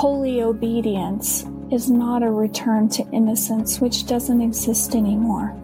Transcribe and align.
holy 0.00 0.40
obedience 0.40 1.44
is 1.70 1.90
not 1.90 2.22
a 2.22 2.30
return 2.30 2.88
to 2.88 3.06
innocence, 3.12 3.82
which 3.82 4.06
doesn't 4.06 4.40
exist 4.40 4.94
anymore. 4.94 5.54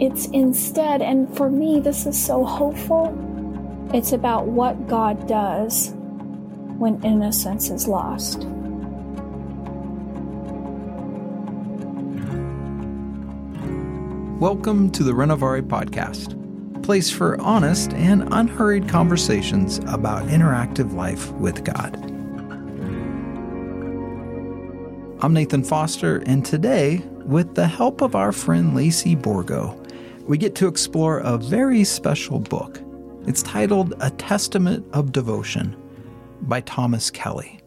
It's 0.00 0.24
instead, 0.28 1.02
and 1.02 1.28
for 1.36 1.50
me, 1.50 1.80
this 1.80 2.06
is 2.06 2.18
so 2.18 2.46
hopeful, 2.46 3.12
it's 3.92 4.12
about 4.12 4.46
what 4.46 4.88
God 4.88 5.28
does 5.28 5.92
when 6.78 6.98
innocence 7.04 7.68
is 7.68 7.86
lost. 7.86 8.46
Welcome 14.40 14.90
to 14.92 15.02
the 15.02 15.12
Renovare 15.12 15.60
Podcast, 15.60 16.82
place 16.82 17.10
for 17.10 17.38
honest 17.38 17.92
and 17.92 18.26
unhurried 18.32 18.88
conversations 18.88 19.76
about 19.88 20.22
interactive 20.28 20.94
life 20.94 21.30
with 21.32 21.64
God. 21.64 22.17
I'm 25.20 25.32
Nathan 25.32 25.64
Foster, 25.64 26.22
and 26.26 26.46
today, 26.46 26.98
with 27.24 27.56
the 27.56 27.66
help 27.66 28.02
of 28.02 28.14
our 28.14 28.30
friend 28.30 28.76
Lacey 28.76 29.16
Borgo, 29.16 29.76
we 30.28 30.38
get 30.38 30.54
to 30.54 30.68
explore 30.68 31.18
a 31.18 31.36
very 31.36 31.82
special 31.82 32.38
book. 32.38 32.80
It's 33.26 33.42
titled 33.42 33.94
A 34.00 34.10
Testament 34.10 34.86
of 34.92 35.10
Devotion 35.10 35.76
by 36.42 36.60
Thomas 36.60 37.10
Kelly. 37.10 37.58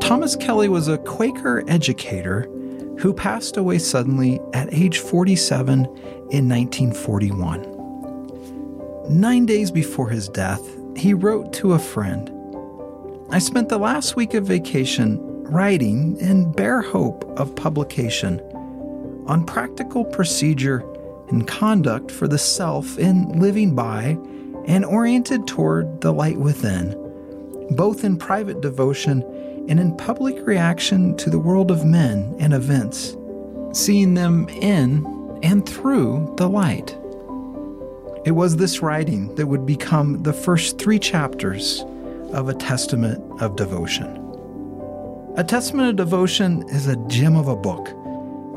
Thomas 0.00 0.36
Kelly 0.36 0.68
was 0.68 0.86
a 0.86 0.98
Quaker 0.98 1.64
educator 1.66 2.48
who 3.00 3.12
passed 3.14 3.56
away 3.56 3.78
suddenly 3.78 4.38
at 4.52 4.72
age 4.74 4.98
47 4.98 5.86
in 6.30 6.48
1941. 6.48 7.66
Nine 9.08 9.46
days 9.46 9.70
before 9.70 10.10
his 10.10 10.28
death, 10.28 10.62
he 10.96 11.14
wrote 11.14 11.52
to 11.54 11.72
a 11.72 11.78
friend 11.78 12.30
I 13.32 13.38
spent 13.38 13.68
the 13.68 13.78
last 13.78 14.16
week 14.16 14.34
of 14.34 14.44
vacation 14.44 15.18
writing 15.44 16.16
in 16.18 16.50
bare 16.50 16.82
hope 16.82 17.24
of 17.38 17.54
publication 17.54 18.40
on 19.28 19.46
practical 19.46 20.04
procedure 20.04 20.84
and 21.28 21.46
conduct 21.46 22.10
for 22.10 22.26
the 22.26 22.38
self 22.38 22.98
in 22.98 23.38
living 23.38 23.76
by 23.76 24.18
and 24.66 24.84
oriented 24.84 25.46
toward 25.46 26.00
the 26.00 26.12
light 26.12 26.38
within, 26.38 26.96
both 27.70 28.02
in 28.02 28.16
private 28.16 28.60
devotion 28.60 29.22
and 29.68 29.78
in 29.78 29.96
public 29.96 30.46
reaction 30.46 31.16
to 31.16 31.30
the 31.30 31.38
world 31.38 31.70
of 31.70 31.84
men 31.84 32.34
and 32.38 32.52
events, 32.52 33.16
seeing 33.72 34.14
them 34.14 34.48
in 34.48 35.06
and 35.42 35.68
through 35.68 36.32
the 36.36 36.48
light. 36.48 36.96
It 38.24 38.32
was 38.32 38.56
this 38.56 38.82
writing 38.82 39.34
that 39.36 39.46
would 39.46 39.64
become 39.64 40.22
the 40.22 40.32
first 40.32 40.78
three 40.78 40.98
chapters 40.98 41.84
of 42.32 42.48
A 42.48 42.54
Testament 42.54 43.22
of 43.40 43.56
Devotion. 43.56 44.16
A 45.36 45.44
Testament 45.44 45.88
of 45.88 45.96
Devotion 45.96 46.68
is 46.68 46.86
a 46.86 46.96
gem 47.06 47.36
of 47.36 47.48
a 47.48 47.56
book. 47.56 47.88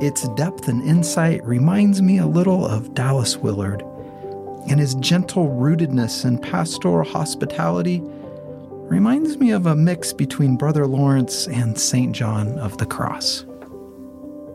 Its 0.01 0.27
depth 0.29 0.67
and 0.67 0.83
insight 0.83 1.43
reminds 1.45 2.01
me 2.01 2.17
a 2.17 2.27
little 2.27 2.65
of 2.65 2.93
Dallas 2.93 3.37
Willard, 3.37 3.83
and 4.67 4.79
his 4.79 4.95
gentle 4.95 5.47
rootedness 5.47 6.25
and 6.25 6.41
pastoral 6.41 7.07
hospitality 7.07 8.03
reminds 8.89 9.37
me 9.37 9.51
of 9.51 9.65
a 9.65 9.75
mix 9.75 10.13
between 10.13 10.55
Brother 10.57 10.85
Lawrence 10.87 11.47
and 11.47 11.77
St. 11.77 12.13
John 12.13 12.57
of 12.59 12.77
the 12.77 12.85
Cross. 12.85 13.45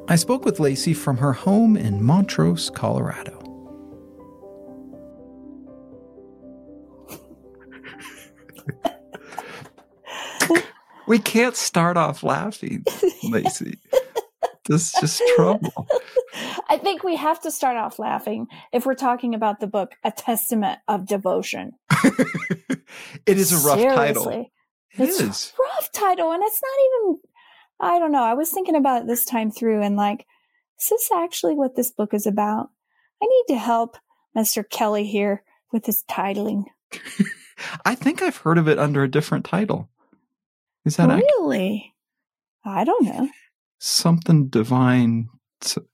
I 0.09 0.17
spoke 0.17 0.45
with 0.45 0.61
Lacey 0.61 0.95
from 0.95 1.17
her 1.19 1.33
home 1.33 1.77
in 1.77 2.02
Montrose, 2.02 2.70
Colorado. 2.70 3.36
we 11.07 11.19
can't 11.19 11.57
start 11.57 11.97
off 11.97 12.23
laughing, 12.23 12.85
Lacey. 13.25 13.79
This 14.68 14.95
is 14.95 15.01
just 15.01 15.23
trouble. 15.34 15.86
I 16.68 16.79
think 16.79 17.02
we 17.02 17.17
have 17.17 17.40
to 17.40 17.51
start 17.51 17.77
off 17.77 17.98
laughing 17.98 18.46
if 18.73 18.86
we're 18.86 18.95
talking 18.95 19.34
about 19.34 19.61
the 19.61 19.67
book 19.67 19.92
A 20.05 20.11
Testament 20.11 20.79
of 20.86 21.06
Devotion. 21.06 21.73
it 23.27 23.39
is 23.39 23.52
a 23.52 23.67
rough 23.67 23.78
Seriously. 23.78 23.96
title. 23.96 24.30
It 24.30 24.48
it's 24.98 25.20
is. 25.20 25.52
a 25.58 25.62
rough 25.62 25.92
title, 25.92 26.33
and 26.33 26.42
it's 26.42 26.61
not 26.62 26.84
even. 26.86 27.20
I 27.80 27.98
don't 27.98 28.12
know. 28.12 28.24
I 28.24 28.34
was 28.34 28.51
thinking 28.51 28.77
about 28.77 29.02
it 29.02 29.07
this 29.07 29.24
time 29.24 29.51
through, 29.51 29.83
and 29.83 29.96
like, 29.96 30.27
is 30.80 30.89
this 30.89 31.11
actually 31.14 31.55
what 31.55 31.77
this 31.77 31.90
book 31.90 32.12
is 32.12 32.27
about? 32.27 32.70
I 33.23 33.27
need 33.27 33.55
to 33.55 33.58
help 33.58 33.96
Mr. 34.36 34.68
Kelly 34.68 35.07
here 35.07 35.42
with 35.73 35.86
his 35.86 36.05
titling. 36.08 36.64
I 37.84 37.95
think 37.95 38.23
I've 38.23 38.36
heard 38.39 38.58
of 38.58 38.68
it 38.68 38.78
under 38.78 39.02
a 39.02 39.11
different 39.11 39.45
title. 39.45 39.89
Is 40.84 40.96
that 40.96 41.11
accurate? 41.11 41.24
really? 41.39 41.95
I 42.64 42.84
don't 42.84 43.05
know. 43.05 43.28
Something 43.78 44.48
divine? 44.48 45.28
So- 45.61 45.84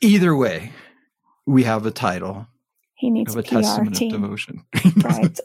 Either 0.00 0.36
way, 0.36 0.72
we 1.46 1.62
have 1.64 1.86
a 1.86 1.90
title 1.90 2.46
He 2.96 3.10
needs 3.10 3.34
of 3.34 3.38
a 3.38 3.40
a 3.40 3.42
PR 3.42 3.54
testament 3.60 4.00
of 4.02 4.10
devotion. 4.10 4.62
Right. 5.04 5.40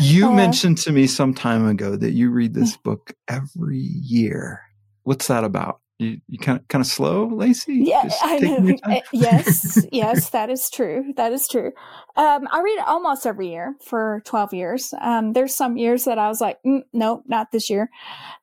you 0.00 0.28
Uh, 0.28 0.32
mentioned 0.32 0.78
to 0.78 0.92
me 0.92 1.06
some 1.06 1.34
time 1.34 1.66
ago 1.66 1.96
that 1.96 2.12
you 2.12 2.30
read 2.30 2.54
this 2.54 2.76
book 2.76 3.12
every 3.28 3.78
year. 3.78 4.60
What's 5.02 5.26
that 5.28 5.44
about? 5.44 5.80
You, 5.98 6.20
you 6.28 6.38
kind 6.38 6.58
of 6.58 6.68
kind 6.68 6.82
of 6.82 6.86
slow, 6.86 7.26
Lacey? 7.26 7.74
Yeah, 7.74 8.10
I 8.20 8.38
know. 8.38 8.76
yes, 9.12 9.86
yes, 9.92 10.28
that 10.30 10.50
is 10.50 10.68
true. 10.68 11.14
That 11.16 11.32
is 11.32 11.48
true. 11.48 11.72
Um, 12.16 12.46
I 12.52 12.60
read 12.60 12.84
almost 12.86 13.24
every 13.24 13.48
year 13.48 13.74
for 13.82 14.22
12 14.26 14.52
years. 14.52 14.94
Um, 15.00 15.32
there's 15.32 15.54
some 15.54 15.78
years 15.78 16.04
that 16.04 16.18
I 16.18 16.28
was 16.28 16.40
like, 16.40 16.58
mm, 16.66 16.82
nope, 16.92 17.22
not 17.26 17.50
this 17.50 17.70
year. 17.70 17.88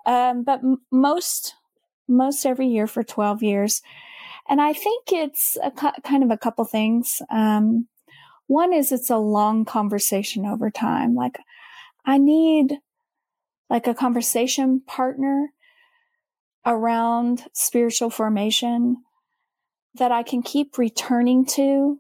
Um, 0.08 0.44
but 0.44 0.60
m- 0.60 0.82
most, 0.92 1.54
most 2.08 2.44
every 2.46 2.68
year 2.68 2.88
for 2.88 3.04
12 3.04 3.44
years. 3.44 3.84
And 4.50 4.60
I 4.60 4.74
think 4.74 5.12
it's 5.12 5.56
a 5.64 5.70
ki- 5.70 6.02
kind 6.04 6.24
of 6.24 6.32
a 6.32 6.38
couple 6.38 6.66
things. 6.66 7.22
Um, 7.30 7.88
one 8.48 8.74
is 8.74 8.92
it's 8.92 9.12
a 9.12 9.18
long 9.18 9.64
conversation 9.64 10.46
over 10.46 10.72
time. 10.72 11.14
Like 11.14 11.38
I 12.06 12.18
need 12.18 12.80
like 13.70 13.88
a 13.88 13.94
conversation 13.94 14.82
partner 14.86 15.53
around 16.66 17.46
spiritual 17.54 18.10
formation 18.10 18.98
that 19.96 20.12
I 20.12 20.24
can 20.24 20.42
keep 20.42 20.78
returning 20.78 21.46
to 21.46 22.00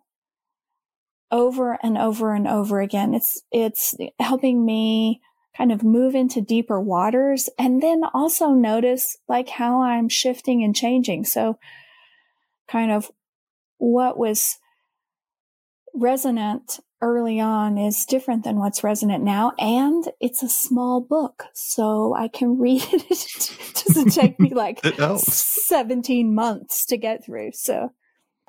over 1.31 1.77
and 1.83 1.97
over 1.97 2.33
and 2.33 2.47
over 2.47 2.79
again. 2.81 3.13
It's, 3.13 3.41
it's 3.51 3.95
helping 4.19 4.65
me 4.65 5.21
kind 5.55 5.71
of 5.71 5.83
move 5.83 6.15
into 6.15 6.41
deeper 6.41 6.79
waters 6.79 7.49
and 7.59 7.81
then 7.81 8.03
also 8.13 8.49
notice 8.49 9.17
like 9.27 9.49
how 9.49 9.81
I'm 9.81 10.09
shifting 10.09 10.63
and 10.63 10.75
changing. 10.75 11.25
So 11.25 11.59
kind 12.67 12.91
of 12.91 13.11
what 13.77 14.17
was 14.17 14.57
resonant 15.93 16.79
early 17.03 17.39
on 17.39 17.77
is 17.77 18.05
different 18.05 18.43
than 18.45 18.57
what's 18.57 18.83
resonant 18.83 19.23
now. 19.23 19.51
And 19.59 20.05
it's 20.21 20.41
a 20.41 20.49
small 20.49 21.01
book, 21.01 21.43
so 21.53 22.15
I 22.15 22.29
can 22.29 22.57
read 22.65 22.81
it. 22.81 23.11
it 23.11 23.83
doesn't 23.85 24.09
take 24.13 24.39
me 24.39 24.53
like 24.53 24.83
17 25.17 26.33
months 26.33 26.85
to 26.87 26.97
get 26.97 27.25
through. 27.25 27.51
So 27.53 27.91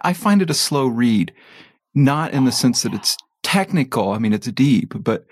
I 0.01 0.13
find 0.13 0.41
it 0.41 0.51
a 0.51 0.55
slow 0.55 0.87
read, 0.87 1.33
not 1.95 2.33
in 2.33 2.45
the 2.45 2.53
sense 2.53 2.83
that 2.83 2.95
it's 2.95 3.17
technical. 3.43 4.13
I 4.13 4.19
mean, 4.19 4.33
it's 4.33 4.47
deep, 4.49 4.95
but 4.97 5.27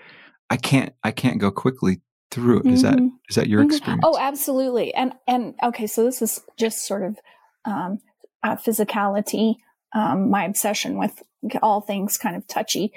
I 0.49 0.57
can't 0.57 0.93
I 1.03 1.11
can't 1.11 1.39
go 1.39 1.49
quickly 1.51 2.01
through 2.29 2.59
it. 2.59 2.65
Is 2.67 2.81
that 2.81 2.97
Mhm. 2.99 3.11
is 3.29 3.35
that 3.35 3.47
your 3.47 3.63
Mhm. 3.63 3.71
experience? 3.71 4.03
Oh, 4.05 4.17
absolutely. 4.19 4.93
And 4.93 5.13
and 5.27 5.55
okay, 5.63 5.87
so 5.87 6.03
this 6.03 6.21
is 6.21 6.41
just 6.57 6.85
sort 6.85 7.03
of 7.03 7.17
um, 7.65 7.99
uh, 8.43 8.55
physicality. 8.57 9.55
Um, 9.93 10.29
my 10.29 10.45
obsession 10.45 10.97
with 10.97 11.21
all 11.61 11.81
things 11.81 12.17
kind 12.17 12.35
of 12.35 12.47
touchy 12.47 12.91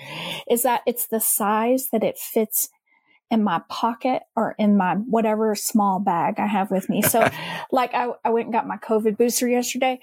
is 0.51 0.63
that 0.63 0.83
it's 0.87 1.09
the 1.09 1.21
size 1.21 1.89
that 1.93 2.03
it 2.05 2.17
fits 2.19 2.69
in 3.31 3.43
my 3.43 3.61
pocket 3.69 4.23
or 4.37 4.55
in 4.59 4.77
my 4.77 4.95
whatever 4.95 5.55
small 5.57 5.99
bag 5.99 6.35
I 6.39 6.47
have 6.47 6.71
with 6.71 6.89
me. 6.89 7.03
So, 7.03 7.29
like, 7.73 7.93
I, 7.93 8.09
I 8.25 8.31
went 8.31 8.47
and 8.47 8.53
got 8.55 8.67
my 8.69 8.77
COVID 8.77 9.19
booster 9.19 9.49
yesterday, 9.49 9.99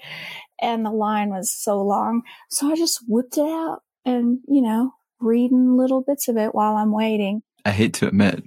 and 0.60 0.84
the 0.84 0.90
line 0.90 1.30
was 1.30 1.50
so 1.50 1.80
long, 1.82 2.22
so 2.50 2.70
I 2.70 2.76
just 2.76 3.00
whipped 3.08 3.38
it 3.38 3.48
out 3.48 3.80
and 4.04 4.38
you 4.46 4.60
know 4.60 4.92
reading 5.20 5.76
little 5.78 6.02
bits 6.02 6.28
of 6.28 6.36
it 6.36 6.54
while 6.54 6.76
I'm 6.76 6.92
waiting. 6.92 7.42
I 7.64 7.70
hate 7.70 7.94
to 7.94 8.08
admit, 8.08 8.44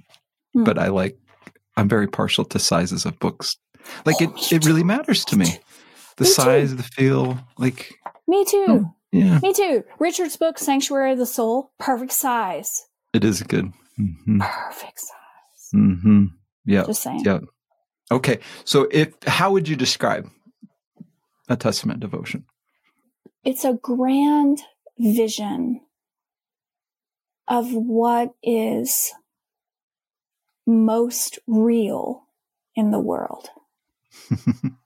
Hmm. 0.54 0.62
but 0.64 0.78
I 0.78 0.88
like 0.88 1.18
I'm 1.76 1.88
very 1.88 2.06
partial 2.06 2.44
to 2.46 2.58
sizes 2.60 3.04
of 3.04 3.18
books. 3.18 3.56
Like 4.06 4.16
Oh, 4.20 4.24
it 4.36 4.52
it 4.52 4.64
really 4.64 4.84
matters 4.84 5.24
to 5.26 5.36
me. 5.36 5.46
The 6.18 6.24
Me 6.24 6.28
too. 6.30 6.34
size, 6.34 6.74
the 6.74 6.82
feel, 6.82 7.38
like 7.58 7.94
Me 8.28 8.44
too. 8.44 8.66
Oh. 8.68 8.94
yeah, 9.10 9.40
Me 9.42 9.52
too. 9.52 9.82
Richard's 9.98 10.36
book, 10.36 10.58
Sanctuary 10.58 11.12
of 11.12 11.18
the 11.18 11.26
Soul, 11.26 11.72
perfect 11.78 12.12
size. 12.12 12.86
it 13.14 13.24
is 13.24 13.42
good. 13.42 13.72
hmm 13.96 14.38
Perfect 14.40 15.00
size. 15.00 15.70
Mm-hmm. 15.74 16.24
Yeah. 16.66 16.84
Just 16.84 17.02
saying. 17.02 17.22
Yeah. 17.24 17.40
Okay. 18.10 18.38
So 18.64 18.86
if 18.90 19.14
how 19.26 19.50
would 19.52 19.66
you 19.68 19.76
describe 19.76 20.28
a 21.48 21.56
testament 21.56 22.00
devotion? 22.00 22.44
It's 23.44 23.64
a 23.64 23.72
grand 23.74 24.60
vision 24.98 25.80
of 27.46 27.72
what 27.72 28.34
is 28.42 29.12
most 30.66 31.38
real 31.46 32.24
in 32.74 32.90
the 32.90 33.00
world. 33.00 33.48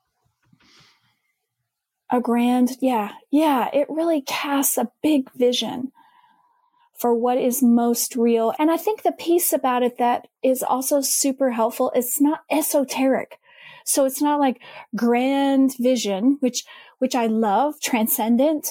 a 2.13 2.21
grand, 2.21 2.73
yeah, 2.81 3.13
yeah, 3.31 3.69
it 3.73 3.89
really 3.89 4.21
casts 4.21 4.77
a 4.77 4.93
big 5.03 5.33
vision 5.33 5.91
for 6.95 7.15
what 7.15 7.39
is 7.39 7.63
most 7.63 8.15
real. 8.15 8.53
And 8.59 8.71
I 8.71 8.77
think 8.77 9.03
the 9.03 9.13
piece 9.13 9.53
about 9.53 9.83
it 9.83 9.99
that 9.99 10.29
is 10.43 10.63
also 10.63 11.01
super 11.01 11.51
helpful, 11.51 11.91
it's 11.95 12.21
not 12.21 12.43
esoteric. 12.51 13.39
So 13.85 14.05
it's 14.05 14.23
not 14.23 14.39
like 14.39 14.61
grand 14.95 15.75
vision, 15.81 16.37
which, 16.41 16.65
which 16.99 17.17
I 17.17 17.27
love, 17.27 17.81
transcendent, 17.81 18.69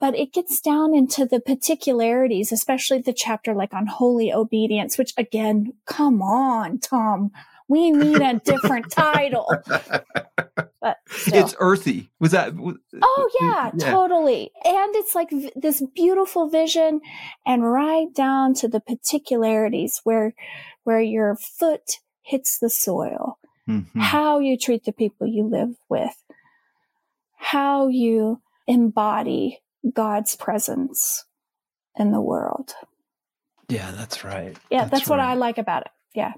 but 0.00 0.14
it 0.16 0.32
gets 0.32 0.60
down 0.60 0.94
into 0.94 1.24
the 1.24 1.40
particularities, 1.40 2.52
especially 2.52 2.98
the 2.98 3.12
chapter 3.12 3.54
like 3.54 3.72
on 3.72 3.86
holy 3.86 4.32
obedience, 4.32 4.98
which 4.98 5.14
again, 5.16 5.72
come 5.86 6.20
on, 6.20 6.78
Tom, 6.78 7.30
we 7.70 7.92
need 7.92 8.20
a 8.20 8.40
different 8.44 8.90
title. 8.90 9.48
But 10.82 10.96
still. 11.10 11.44
it's 11.44 11.54
earthy. 11.58 12.10
Was 12.20 12.30
that? 12.30 12.54
Oh 12.56 13.30
yeah, 13.38 13.70
yeah, 13.74 13.90
totally. 13.90 14.50
And 14.64 14.96
it's 14.96 15.14
like 15.14 15.28
v- 15.30 15.52
this 15.54 15.82
beautiful 15.94 16.48
vision, 16.48 17.02
and 17.46 17.70
right 17.70 18.06
down 18.14 18.54
to 18.54 18.68
the 18.68 18.80
particularities 18.80 20.00
where 20.04 20.32
where 20.84 21.02
your 21.02 21.36
foot 21.36 21.98
hits 22.22 22.58
the 22.58 22.70
soil, 22.70 23.38
mm-hmm. 23.68 24.00
how 24.00 24.38
you 24.38 24.56
treat 24.56 24.84
the 24.84 24.92
people 24.92 25.26
you 25.26 25.44
live 25.44 25.76
with, 25.90 26.16
how 27.36 27.88
you 27.88 28.40
embody 28.66 29.60
God's 29.92 30.34
presence 30.34 31.26
in 31.94 32.10
the 32.10 32.22
world. 32.22 32.72
Yeah, 33.68 33.90
that's 33.90 34.24
right. 34.24 34.56
Yeah, 34.70 34.78
that's, 34.78 34.90
that's 34.92 35.10
right. 35.10 35.18
what 35.18 35.20
I 35.20 35.34
like 35.34 35.58
about 35.58 35.82
it. 35.82 35.92
Yeah 36.14 36.32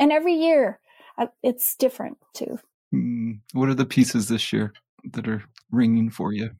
and 0.00 0.10
every 0.10 0.34
year 0.34 0.80
uh, 1.18 1.26
it's 1.42 1.76
different 1.76 2.18
too. 2.34 2.58
Mm, 2.92 3.40
what 3.52 3.68
are 3.68 3.74
the 3.74 3.86
pieces 3.86 4.28
this 4.28 4.52
year 4.52 4.72
that 5.12 5.28
are 5.28 5.44
ringing 5.70 6.10
for 6.10 6.32
you? 6.32 6.50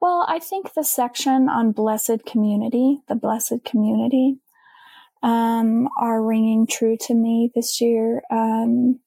Well, 0.00 0.24
I 0.28 0.38
think 0.38 0.74
the 0.74 0.84
section 0.84 1.48
on 1.48 1.72
blessed 1.72 2.24
community, 2.24 3.00
the 3.08 3.16
blessed 3.16 3.64
community, 3.64 4.38
um, 5.22 5.88
are 5.98 6.22
ringing 6.22 6.68
true 6.68 6.96
to 7.00 7.14
me 7.14 7.50
this 7.54 7.80
year. 7.80 8.22
Um, 8.30 9.00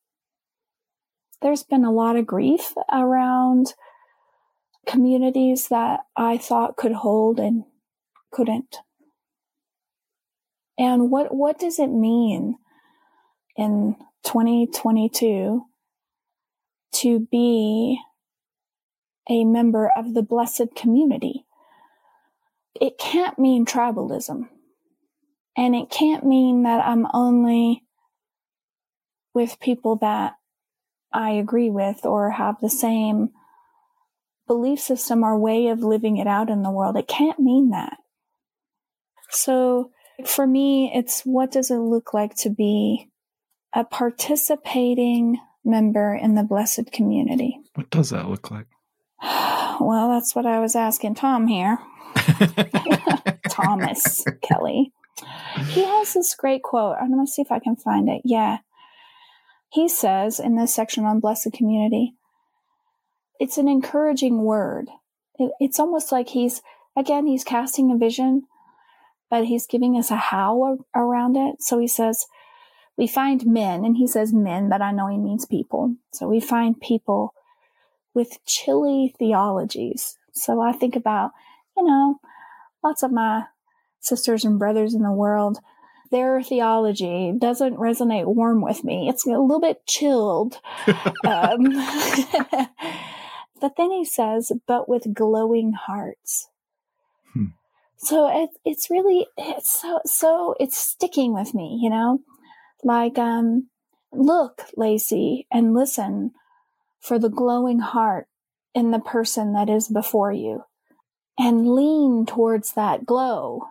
there's 1.42 1.64
been 1.64 1.86
a 1.86 1.92
lot 1.92 2.18
of 2.18 2.28
grief 2.28 2.74
around 2.92 3.74
communities 4.86 5.70
that 5.70 6.02
I 6.18 6.38
thought 6.38 6.76
could 6.76 6.92
hold 6.92 7.40
and 7.40 7.64
couldn't. 8.32 8.78
And 10.78 11.10
what 11.10 11.34
what 11.34 11.60
does 11.60 11.80
it 11.80 11.88
mean 11.88 12.58
in 13.58 13.96
2022 14.24 15.66
to 16.94 17.20
be 17.32 18.00
a 19.30 19.44
member 19.46 19.90
of 19.96 20.14
the 20.14 20.22
blessed 20.22 20.76
community. 20.76 21.46
It 22.80 22.98
can't 22.98 23.38
mean 23.38 23.66
tribalism. 23.66 24.50
And 25.58 25.76
it 25.76 25.90
can't 25.90 26.26
mean 26.26 26.64
that 26.64 26.86
I'm 26.86 27.08
only 27.14 27.84
with 29.34 29.60
people 29.60 29.98
that 29.98 30.36
I 31.14 31.32
agree 31.32 31.70
with 31.70 32.06
or 32.06 32.32
have 32.32 32.60
the 32.62 32.70
same 32.70 33.32
belief 34.48 34.80
system 34.80 35.24
or 35.24 35.38
way 35.38 35.68
of 35.68 35.80
living 35.80 36.18
it 36.18 36.28
out 36.28 36.50
in 36.50 36.64
the 36.64 36.72
world. 36.72 36.98
It 36.98 37.08
can't 37.08 37.40
mean 37.40 37.70
that. 37.70 37.98
So 39.30 39.92
for 40.26 40.48
me, 40.48 40.92
it's 40.94 41.22
what 41.22 41.52
does 41.52 41.72
it 41.72 41.78
look 41.78 42.14
like 42.14 42.36
to 42.38 42.50
be 42.50 43.11
a 43.74 43.84
participating 43.84 45.40
member 45.64 46.16
in 46.16 46.36
the 46.36 46.44
blessed 46.44 46.92
community. 46.92 47.60
What 47.76 47.90
does 47.90 48.10
that 48.10 48.30
look 48.30 48.52
like? 48.52 48.68
Well, 49.80 50.10
that's 50.10 50.36
what 50.36 50.46
I 50.46 50.60
was 50.60 50.76
asking 50.76 51.16
Tom 51.16 51.48
here. 51.48 51.80
Thomas 53.50 54.24
Kelly. 54.44 54.94
He 55.70 55.84
has 55.84 56.14
this 56.14 56.36
great 56.36 56.62
quote. 56.62 56.98
I'm 57.02 57.12
going 57.12 57.26
to 57.26 57.32
see 57.32 57.42
if 57.42 57.52
I 57.52 57.58
can 57.58 57.76
find 57.76 58.08
it. 58.08 58.22
Yeah. 58.24 58.60
He 59.72 59.90
says 59.90 60.40
in 60.40 60.56
this 60.56 60.76
section 60.76 61.06
on 61.06 61.20
blessed 61.20 61.54
community, 61.54 62.14
it's 63.40 63.58
an 63.58 63.68
encouraging 63.68 64.44
word. 64.44 64.90
It, 65.40 65.52
it's 65.60 65.80
almost 65.80 66.12
like 66.12 66.30
he's, 66.30 66.62
again, 66.96 67.26
he's 67.26 67.44
casting 67.44 67.92
a 67.92 67.98
vision, 67.98 68.44
but 69.32 69.46
he's 69.46 69.66
giving 69.66 69.98
us 69.98 70.12
a 70.12 70.16
how 70.16 70.78
around 70.96 71.38
it. 71.38 71.56
So 71.60 71.80
he 71.80 71.88
says, 71.88 72.28
we 72.98 73.08
find 73.08 73.46
men, 73.46 73.86
and 73.86 73.98
he 73.98 74.08
says 74.08 74.34
men, 74.34 74.70
but 74.70 74.82
I 74.82 74.92
know 74.92 75.08
he 75.08 75.18
means 75.18 75.46
people. 75.46 75.96
So 76.12 76.28
we 76.28 76.40
find 76.40 76.80
people 76.80 77.34
with 78.14 78.44
chilly 78.46 79.14
theologies. 79.18 80.18
So 80.34 80.62
I 80.62 80.72
think 80.72 80.96
about, 80.96 81.32
you 81.78 81.84
know, 81.84 82.20
lots 82.84 83.04
of 83.04 83.12
my 83.12 83.46
sisters 84.00 84.44
and 84.44 84.60
brothers 84.60 84.94
in 84.94 85.04
the 85.04 85.12
world, 85.12 85.60
their 86.12 86.42
theology 86.44 87.34
doesn't 87.38 87.78
resonate 87.78 88.26
warm 88.26 88.62
with 88.62 88.84
me. 88.84 89.08
It's 89.08 89.26
a 89.26 89.30
little 89.30 89.62
bit 89.62 89.86
chilled. 89.86 90.60
um, 91.26 91.64
but 93.62 93.76
then 93.78 93.92
he 93.92 94.04
says, 94.04 94.52
but 94.68 94.90
with 94.90 95.14
glowing 95.14 95.74
hearts. 95.74 96.50
Hmm. 97.34 97.46
So 97.98 98.44
it, 98.44 98.50
it's 98.66 98.90
really, 98.90 99.28
it's 99.38 99.82
so, 99.82 100.02
so 100.06 100.56
it's 100.60 100.78
sticking 100.78 101.34
with 101.34 101.54
me, 101.54 101.80
you 101.82 101.90
know? 101.90 102.20
Like, 102.84 103.18
um, 103.18 103.70
look, 104.12 104.64
Lacey, 104.76 105.48
and 105.52 105.74
listen 105.74 106.32
for 107.00 107.18
the 107.18 107.30
glowing 107.30 107.80
heart 107.80 108.28
in 108.74 108.92
the 108.92 109.00
person 109.00 109.54
that 109.54 109.70
is 109.70 109.88
before 109.88 110.32
you 110.32 110.64
and 111.38 111.74
lean 111.74 112.26
towards 112.26 112.74
that 112.74 113.06
glow. 113.06 113.64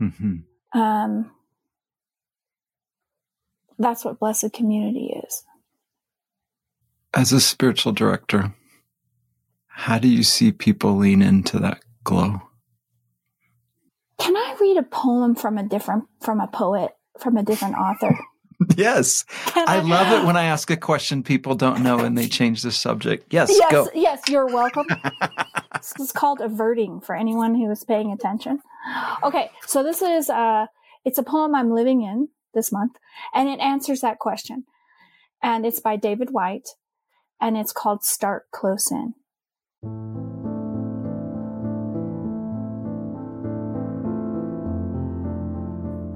Mm-hmm. 0.00 0.78
Um, 0.78 1.30
that's 3.78 4.04
what 4.04 4.18
blessed 4.18 4.52
community 4.52 5.18
is. 5.24 5.44
As 7.14 7.32
a 7.32 7.40
spiritual 7.40 7.92
director, 7.92 8.54
how 9.68 9.98
do 9.98 10.08
you 10.08 10.22
see 10.22 10.52
people 10.52 10.96
lean 10.96 11.22
into 11.22 11.58
that 11.58 11.80
glow? 12.04 12.42
Can 14.18 14.36
I 14.36 14.56
read 14.60 14.76
a 14.76 14.82
poem 14.82 15.34
from 15.34 15.58
a 15.58 15.62
different 15.62 16.04
from 16.20 16.40
a 16.40 16.46
poet 16.46 16.92
from 17.18 17.36
a 17.36 17.42
different 17.42 17.76
author? 17.76 18.18
yes. 18.76 19.24
I 19.54 19.80
love 19.80 20.12
it 20.12 20.26
when 20.26 20.36
I 20.36 20.44
ask 20.44 20.70
a 20.70 20.76
question 20.76 21.22
people 21.22 21.54
don't 21.54 21.82
know 21.82 22.00
and 22.00 22.16
they 22.16 22.28
change 22.28 22.62
the 22.62 22.72
subject. 22.72 23.32
Yes, 23.32 23.50
yes, 23.52 23.70
go. 23.70 23.88
Yes, 23.94 24.22
you're 24.28 24.46
welcome. 24.46 24.86
this 25.74 25.92
is 25.98 26.12
called 26.12 26.40
averting 26.40 27.00
for 27.00 27.14
anyone 27.14 27.54
who 27.54 27.70
is 27.70 27.84
paying 27.84 28.12
attention. 28.12 28.60
Okay, 29.22 29.50
so 29.66 29.82
this 29.82 30.00
is 30.00 30.30
uh 30.30 30.66
it's 31.04 31.18
a 31.18 31.22
poem 31.22 31.54
I'm 31.54 31.72
living 31.72 32.02
in 32.02 32.28
this 32.54 32.72
month 32.72 32.96
and 33.34 33.48
it 33.48 33.60
answers 33.60 34.00
that 34.00 34.18
question. 34.18 34.64
And 35.42 35.66
it's 35.66 35.80
by 35.80 35.96
David 35.96 36.30
Whyte 36.30 36.70
and 37.40 37.56
it's 37.56 37.72
called 37.72 38.04
Start 38.04 38.50
Close 38.52 38.90
In. 38.90 39.14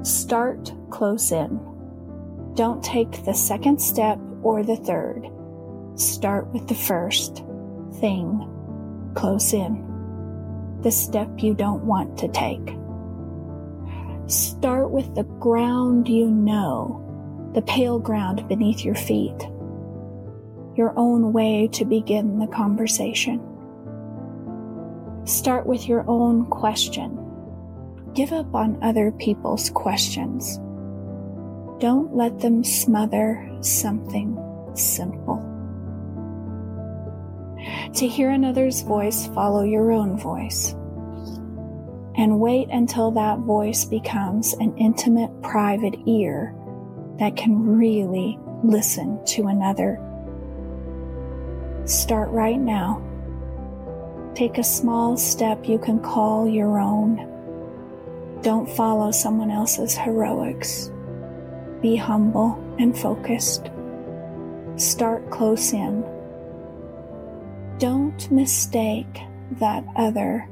Start 0.02 0.72
close 0.90 1.30
in. 1.30 1.69
Don't 2.54 2.82
take 2.82 3.24
the 3.24 3.34
second 3.34 3.80
step 3.80 4.18
or 4.42 4.62
the 4.62 4.76
third. 4.76 5.28
Start 5.94 6.46
with 6.52 6.66
the 6.68 6.74
first 6.74 7.44
thing 8.00 8.46
close 9.14 9.52
in, 9.52 10.78
the 10.82 10.90
step 10.90 11.28
you 11.38 11.54
don't 11.54 11.84
want 11.84 12.18
to 12.18 12.28
take. 12.28 12.76
Start 14.26 14.90
with 14.90 15.14
the 15.14 15.24
ground 15.24 16.08
you 16.08 16.30
know, 16.30 17.50
the 17.54 17.62
pale 17.62 17.98
ground 17.98 18.46
beneath 18.48 18.84
your 18.84 18.94
feet, 18.94 19.38
your 20.76 20.92
own 20.96 21.32
way 21.32 21.68
to 21.72 21.84
begin 21.84 22.38
the 22.38 22.46
conversation. 22.46 23.40
Start 25.24 25.66
with 25.66 25.88
your 25.88 26.04
own 26.08 26.46
question. 26.46 27.16
Give 28.14 28.32
up 28.32 28.54
on 28.54 28.82
other 28.82 29.12
people's 29.12 29.70
questions. 29.70 30.58
Don't 31.80 32.14
let 32.14 32.40
them 32.40 32.62
smother 32.62 33.50
something 33.62 34.36
simple. 34.74 35.46
To 37.94 38.06
hear 38.06 38.28
another's 38.28 38.82
voice, 38.82 39.28
follow 39.28 39.62
your 39.62 39.90
own 39.90 40.18
voice. 40.18 40.72
And 42.16 42.38
wait 42.38 42.68
until 42.70 43.10
that 43.12 43.38
voice 43.38 43.86
becomes 43.86 44.52
an 44.54 44.76
intimate, 44.76 45.30
private 45.40 45.94
ear 46.06 46.54
that 47.18 47.36
can 47.36 47.78
really 47.78 48.38
listen 48.62 49.24
to 49.24 49.46
another. 49.46 49.98
Start 51.86 52.28
right 52.28 52.60
now. 52.60 53.02
Take 54.34 54.58
a 54.58 54.64
small 54.64 55.16
step 55.16 55.66
you 55.66 55.78
can 55.78 55.98
call 55.98 56.46
your 56.46 56.78
own. 56.78 57.26
Don't 58.42 58.68
follow 58.68 59.10
someone 59.10 59.50
else's 59.50 59.96
heroics. 59.96 60.90
Be 61.82 61.96
humble 61.96 62.58
and 62.78 62.96
focused. 62.96 63.70
Start 64.76 65.30
close 65.30 65.72
in. 65.72 66.04
Don't 67.78 68.30
mistake 68.30 69.20
that 69.52 69.84
other 69.96 70.48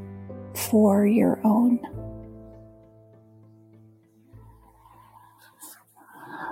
for 0.55 1.07
your 1.07 1.41
own. 1.45 1.81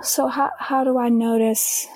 So, 0.03 0.27
how, 0.27 0.51
how 0.59 0.83
do 0.83 0.97
I 0.97 1.09
notice 1.09 1.87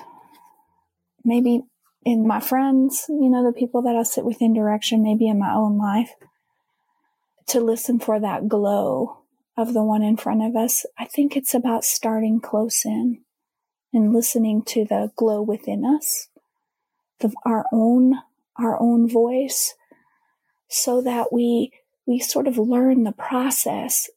maybe 1.24 1.62
in 2.04 2.26
my 2.26 2.40
friends, 2.40 3.06
you 3.08 3.30
know, 3.30 3.44
the 3.44 3.52
people 3.52 3.82
that 3.82 3.96
I 3.96 4.02
sit 4.02 4.24
with 4.24 4.42
in 4.42 4.54
direction, 4.54 5.02
maybe 5.02 5.28
in 5.28 5.38
my 5.38 5.54
own 5.54 5.78
life, 5.78 6.10
to 7.46 7.60
listen 7.60 7.98
for 8.00 8.18
that 8.18 8.48
glow 8.48 9.21
of 9.56 9.74
the 9.74 9.82
one 9.82 10.02
in 10.02 10.16
front 10.16 10.42
of 10.42 10.56
us? 10.56 10.86
I 10.98 11.04
think 11.04 11.36
it's 11.36 11.54
about 11.54 11.84
starting 11.84 12.40
close 12.40 12.84
in 12.84 13.22
and 13.92 14.12
listening 14.12 14.62
to 14.62 14.84
the 14.84 15.10
glow 15.16 15.42
within 15.42 15.84
us, 15.84 16.28
the, 17.20 17.32
our 17.44 17.66
own, 17.72 18.14
our 18.56 18.80
own 18.80 19.08
voice, 19.08 19.74
so 20.68 21.02
that 21.02 21.32
we 21.32 21.72
we 22.06 22.18
sort 22.18 22.48
of 22.48 22.58
learn 22.58 23.04
the 23.04 23.12
process 23.12 24.10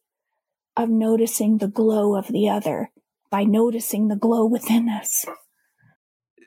of 0.76 0.88
noticing 0.88 1.58
the 1.58 1.68
glow 1.68 2.16
of 2.16 2.28
the 2.28 2.48
other 2.48 2.90
by 3.30 3.44
noticing 3.44 4.08
the 4.08 4.16
glow 4.16 4.44
within 4.44 4.88
us. 4.88 5.24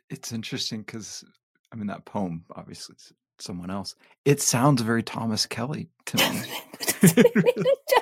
It's 0.09 0.31
interesting 0.31 0.81
because, 0.81 1.23
I 1.71 1.75
mean, 1.75 1.87
that 1.87 2.05
poem, 2.05 2.43
obviously, 2.55 2.93
it's 2.93 3.13
someone 3.39 3.69
else. 3.69 3.95
It 4.25 4.41
sounds 4.41 4.81
very 4.81 5.03
Thomas 5.03 5.45
Kelly 5.45 5.89
to 6.07 6.17
me. 6.17 7.23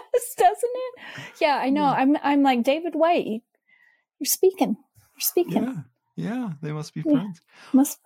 doesn't 0.44 0.58
it? 0.64 1.24
Yeah, 1.42 1.60
I 1.62 1.70
know. 1.70 1.86
I'm, 1.86 2.18
I'm 2.24 2.44
like 2.44 2.64
David 2.64 2.94
Whyte. 2.96 3.42
You're 4.20 4.26
speaking. 4.26 4.76
You're 4.78 5.20
speaking. 5.20 5.64
Yeah, 6.16 6.30
yeah. 6.30 6.50
They 6.62 6.72
must 6.72 6.94
be 6.94 7.02
friends. 7.02 7.42
Yeah, 7.46 7.78
must 7.78 8.00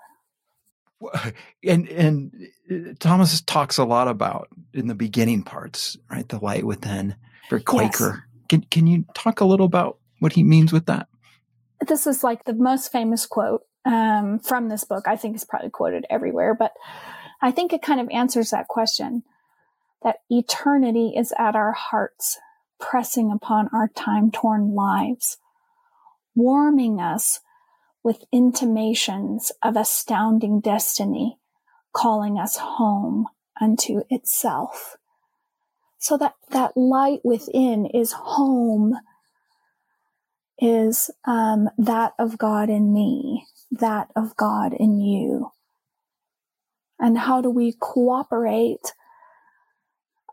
and 1.64 1.88
and 1.90 2.48
uh, 2.70 2.94
Thomas 3.00 3.42
talks 3.42 3.78
a 3.78 3.84
lot 3.84 4.08
about 4.08 4.50
in 4.74 4.88
the 4.88 4.96
beginning 4.96 5.44
parts, 5.44 5.98
right? 6.10 6.28
The 6.28 6.40
light 6.40 6.66
within, 6.66 7.16
for 7.50 7.60
Quaker. 7.60 8.24
Yes. 8.24 8.44
Can 8.50 8.62
can 8.64 8.88
you 8.88 9.06
talk 9.14 9.42
a 9.42 9.46
little 9.46 9.66
about 9.66 9.98
what 10.20 10.34
he 10.34 10.44
means 10.44 10.72
with 10.72 10.86
that? 10.88 11.08
This 11.88 12.06
is 12.06 12.24
like 12.24 12.44
the 12.46 12.54
most 12.54 12.92
famous 12.92 13.26
quote 13.26 13.62
um, 13.86 14.40
from 14.40 14.70
this 14.70 14.84
book. 14.84 15.08
I 15.08 15.16
think 15.16 15.36
it's 15.36 15.46
probably 15.46 15.70
quoted 15.70 16.06
everywhere, 16.10 16.54
but 16.54 16.74
I 17.42 17.52
think 17.52 17.74
it 17.74 17.82
kind 17.82 18.00
of 18.00 18.08
answers 18.12 18.52
that 18.52 18.68
question. 18.68 19.24
That 20.04 20.18
eternity 20.30 21.14
is 21.16 21.34
at 21.38 21.56
our 21.56 21.74
hearts, 21.74 22.40
pressing 22.80 23.32
upon 23.32 23.70
our 23.72 23.88
time 23.88 24.32
torn 24.32 24.74
lives, 24.74 25.38
warming 26.36 27.00
us 27.00 27.40
with 28.04 28.26
intimations 28.32 29.52
of 29.62 29.76
astounding 29.76 30.60
destiny 30.60 31.38
calling 31.94 32.38
us 32.38 32.58
home 32.58 33.28
unto 33.60 34.02
itself. 34.10 34.98
So 35.98 36.18
that, 36.18 36.34
that 36.50 36.76
light 36.76 37.20
within 37.24 37.86
is 37.86 38.12
home, 38.14 38.98
is 40.60 41.12
um, 41.26 41.70
that 41.78 42.14
of 42.18 42.38
God 42.38 42.70
in 42.70 42.94
me, 42.94 43.46
that 43.72 44.08
of 44.16 44.36
God 44.36 44.74
in 44.74 45.00
you. 45.00 45.52
And 47.00 47.18
how 47.18 47.42
do 47.42 47.50
we 47.50 47.76
cooperate 47.80 48.94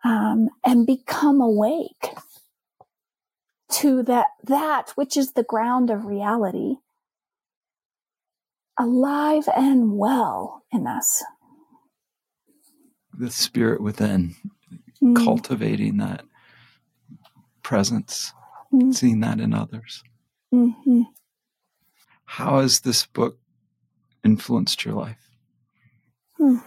um, 0.05 0.49
and 0.64 0.87
become 0.87 1.40
awake 1.40 2.14
to 3.71 4.02
that, 4.05 4.26
that 4.45 4.90
which 4.95 5.17
is 5.17 5.33
the 5.33 5.43
ground 5.43 5.90
of 5.90 6.07
reality? 6.07 6.76
alive 8.78 9.49
and 9.55 9.99
well 9.99 10.62
in 10.73 10.87
us. 10.87 11.23
The 13.12 13.31
spirit 13.31 13.83
within, 13.83 14.37
mm. 15.02 15.17
cultivating 15.17 15.97
that 15.99 16.25
presence, 17.62 18.33
mm. 18.73 18.95
seeing 18.95 19.21
that 19.21 19.40
in 19.40 19.52
others. 19.52 20.05
Mm-hmm. 20.55 21.02
How 22.25 22.61
has 22.61 22.81
this 22.81 23.07
book 23.07 23.38
influenced 24.25 24.85
your 24.85 24.95
life? 24.95 25.31
Hmm. 26.37 26.59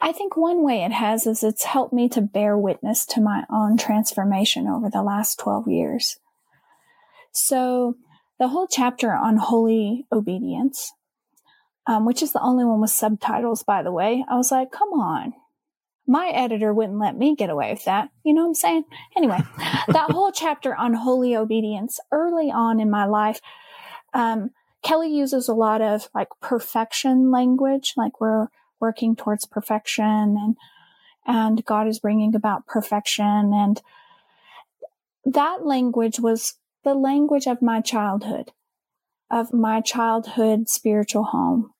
I 0.00 0.12
think 0.12 0.36
one 0.36 0.62
way 0.62 0.84
it 0.84 0.92
has 0.92 1.26
is 1.26 1.42
it's 1.42 1.64
helped 1.64 1.92
me 1.92 2.08
to 2.10 2.20
bear 2.20 2.56
witness 2.56 3.06
to 3.06 3.20
my 3.20 3.44
own 3.50 3.76
transformation 3.76 4.68
over 4.68 4.90
the 4.90 5.02
last 5.02 5.38
12 5.38 5.68
years. 5.68 6.18
So, 7.32 7.96
the 8.38 8.48
whole 8.48 8.66
chapter 8.66 9.12
on 9.14 9.38
holy 9.38 10.06
obedience, 10.12 10.92
um, 11.86 12.04
which 12.04 12.22
is 12.22 12.32
the 12.32 12.42
only 12.42 12.64
one 12.64 12.80
with 12.80 12.90
subtitles, 12.90 13.62
by 13.62 13.82
the 13.82 13.92
way. 13.92 14.24
I 14.28 14.36
was 14.36 14.50
like, 14.50 14.70
come 14.70 14.92
on. 14.92 15.32
My 16.06 16.28
editor 16.28 16.72
wouldn't 16.72 16.98
let 16.98 17.16
me 17.16 17.34
get 17.34 17.50
away 17.50 17.72
with 17.72 17.84
that. 17.86 18.10
You 18.24 18.34
know 18.34 18.42
what 18.42 18.48
I'm 18.48 18.54
saying? 18.54 18.84
Anyway, 19.16 19.38
that 19.88 20.10
whole 20.10 20.30
chapter 20.30 20.74
on 20.74 20.94
holy 20.94 21.34
obedience 21.34 21.98
early 22.12 22.50
on 22.50 22.78
in 22.78 22.90
my 22.90 23.06
life, 23.06 23.40
um, 24.14 24.50
Kelly 24.82 25.12
uses 25.12 25.48
a 25.48 25.54
lot 25.54 25.82
of 25.82 26.08
like 26.14 26.28
perfection 26.40 27.30
language, 27.30 27.94
like 27.96 28.20
we're 28.20 28.48
working 28.80 29.16
towards 29.16 29.46
perfection 29.46 30.04
and, 30.04 30.56
and 31.26 31.64
God 31.64 31.88
is 31.88 31.98
bringing 31.98 32.34
about 32.34 32.66
perfection. 32.66 33.52
And 33.54 33.80
that 35.24 35.64
language 35.64 36.20
was 36.20 36.54
the 36.84 36.94
language 36.94 37.46
of 37.46 37.62
my 37.62 37.80
childhood, 37.80 38.52
of 39.30 39.52
my 39.52 39.80
childhood 39.80 40.68
spiritual 40.68 41.24
home. 41.24 41.72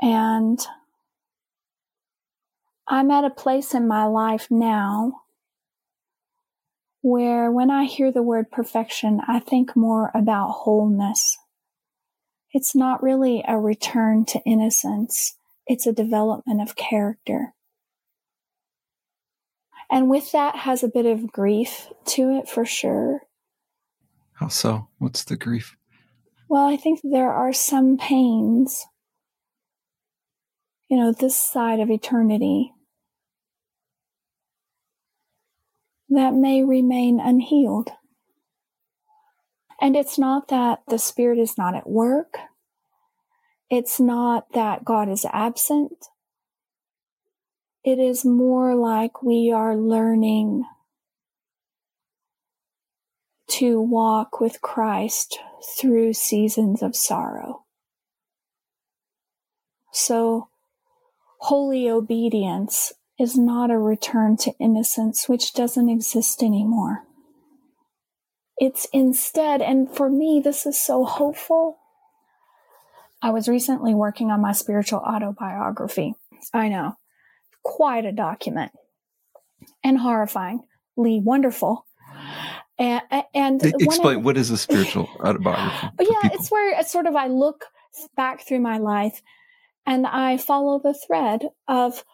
And 0.00 0.58
I'm 2.86 3.10
at 3.10 3.24
a 3.24 3.30
place 3.30 3.74
in 3.74 3.88
my 3.88 4.04
life 4.04 4.48
now 4.50 5.22
where 7.00 7.50
when 7.50 7.70
I 7.70 7.84
hear 7.84 8.12
the 8.12 8.22
word 8.22 8.50
perfection, 8.50 9.20
I 9.26 9.40
think 9.40 9.74
more 9.74 10.10
about 10.14 10.50
wholeness. 10.50 11.36
It's 12.52 12.74
not 12.74 13.02
really 13.02 13.44
a 13.46 13.58
return 13.58 14.24
to 14.26 14.40
innocence. 14.44 15.36
It's 15.66 15.86
a 15.86 15.92
development 15.92 16.60
of 16.60 16.76
character. 16.76 17.54
And 19.90 20.08
with 20.08 20.32
that 20.32 20.56
has 20.56 20.82
a 20.82 20.88
bit 20.88 21.06
of 21.06 21.30
grief 21.30 21.88
to 22.06 22.38
it 22.38 22.48
for 22.48 22.64
sure. 22.64 23.20
How 24.34 24.48
so? 24.48 24.88
What's 24.98 25.24
the 25.24 25.36
grief? 25.36 25.76
Well, 26.48 26.66
I 26.66 26.76
think 26.76 27.00
there 27.02 27.30
are 27.30 27.52
some 27.52 27.96
pains, 27.96 28.86
you 30.88 30.96
know, 30.96 31.12
this 31.12 31.36
side 31.36 31.80
of 31.80 31.90
eternity 31.90 32.72
that 36.08 36.34
may 36.34 36.62
remain 36.62 37.20
unhealed. 37.20 37.90
And 39.80 39.96
it's 39.96 40.18
not 40.18 40.48
that 40.48 40.80
the 40.88 40.98
Spirit 40.98 41.38
is 41.38 41.56
not 41.58 41.74
at 41.74 41.88
work. 41.88 42.36
It's 43.74 43.98
not 43.98 44.52
that 44.52 44.84
God 44.84 45.08
is 45.08 45.24
absent. 45.32 46.08
It 47.82 47.98
is 47.98 48.22
more 48.22 48.74
like 48.74 49.22
we 49.22 49.50
are 49.50 49.74
learning 49.74 50.66
to 53.48 53.80
walk 53.80 54.40
with 54.42 54.60
Christ 54.60 55.38
through 55.80 56.12
seasons 56.12 56.82
of 56.82 56.94
sorrow. 56.94 57.64
So, 59.90 60.50
holy 61.38 61.88
obedience 61.88 62.92
is 63.18 63.38
not 63.38 63.70
a 63.70 63.78
return 63.78 64.36
to 64.36 64.52
innocence, 64.60 65.30
which 65.30 65.54
doesn't 65.54 65.88
exist 65.88 66.42
anymore. 66.42 67.04
It's 68.58 68.86
instead, 68.92 69.62
and 69.62 69.90
for 69.90 70.10
me, 70.10 70.42
this 70.44 70.66
is 70.66 70.78
so 70.78 71.06
hopeful. 71.06 71.78
I 73.22 73.30
was 73.30 73.48
recently 73.48 73.94
working 73.94 74.30
on 74.30 74.40
my 74.40 74.52
spiritual 74.52 74.98
autobiography. 74.98 76.14
I 76.52 76.68
know, 76.68 76.96
quite 77.62 78.04
a 78.04 78.12
document 78.12 78.72
and 79.84 79.98
horrifyingly 79.98 81.22
wonderful. 81.22 81.86
And, 82.78 83.02
and 83.32 83.64
explain 83.64 84.24
what 84.24 84.36
is 84.36 84.50
a 84.50 84.58
spiritual 84.58 85.08
autobiography? 85.20 85.88
yeah, 86.00 86.22
people? 86.22 86.30
it's 86.38 86.50
where 86.50 86.78
it's 86.78 86.90
sort 86.90 87.06
of 87.06 87.14
I 87.14 87.28
look 87.28 87.66
back 88.16 88.46
through 88.46 88.60
my 88.60 88.78
life 88.78 89.22
and 89.86 90.06
I 90.06 90.36
follow 90.36 90.80
the 90.82 90.94
thread 90.94 91.48
of 91.68 92.04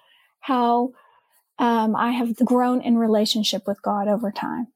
how 0.40 0.92
um, 1.58 1.96
I 1.96 2.12
have 2.12 2.36
grown 2.36 2.80
in 2.82 2.98
relationship 2.98 3.62
with 3.66 3.82
God 3.82 4.08
over 4.08 4.30
time, 4.30 4.68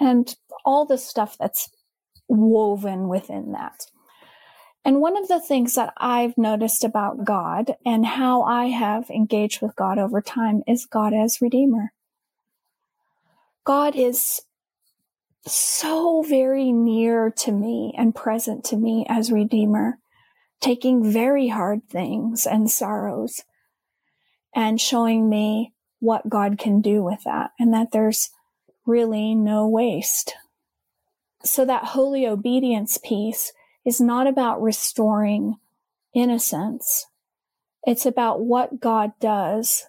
and 0.00 0.34
all 0.64 0.86
the 0.86 0.98
stuff 0.98 1.36
that's 1.38 1.70
woven 2.28 3.08
within 3.08 3.52
that. 3.52 3.86
And 4.88 5.02
one 5.02 5.18
of 5.18 5.28
the 5.28 5.38
things 5.38 5.74
that 5.74 5.92
I've 5.98 6.38
noticed 6.38 6.82
about 6.82 7.22
God 7.22 7.76
and 7.84 8.06
how 8.06 8.40
I 8.40 8.68
have 8.68 9.10
engaged 9.10 9.60
with 9.60 9.76
God 9.76 9.98
over 9.98 10.22
time 10.22 10.62
is 10.66 10.86
God 10.86 11.12
as 11.12 11.42
Redeemer. 11.42 11.92
God 13.64 13.94
is 13.94 14.40
so 15.46 16.22
very 16.22 16.72
near 16.72 17.28
to 17.28 17.52
me 17.52 17.92
and 17.98 18.14
present 18.14 18.64
to 18.64 18.78
me 18.78 19.04
as 19.10 19.30
Redeemer, 19.30 19.98
taking 20.58 21.12
very 21.12 21.48
hard 21.48 21.86
things 21.90 22.46
and 22.46 22.70
sorrows 22.70 23.42
and 24.54 24.80
showing 24.80 25.28
me 25.28 25.74
what 26.00 26.30
God 26.30 26.56
can 26.58 26.80
do 26.80 27.04
with 27.04 27.24
that 27.26 27.50
and 27.58 27.74
that 27.74 27.92
there's 27.92 28.30
really 28.86 29.34
no 29.34 29.68
waste. 29.68 30.34
So 31.44 31.66
that 31.66 31.84
holy 31.84 32.26
obedience 32.26 32.96
piece 32.96 33.52
is 33.88 34.02
not 34.02 34.26
about 34.26 34.60
restoring 34.60 35.56
innocence. 36.14 37.06
It's 37.86 38.04
about 38.04 38.40
what 38.42 38.80
God 38.80 39.12
does 39.18 39.86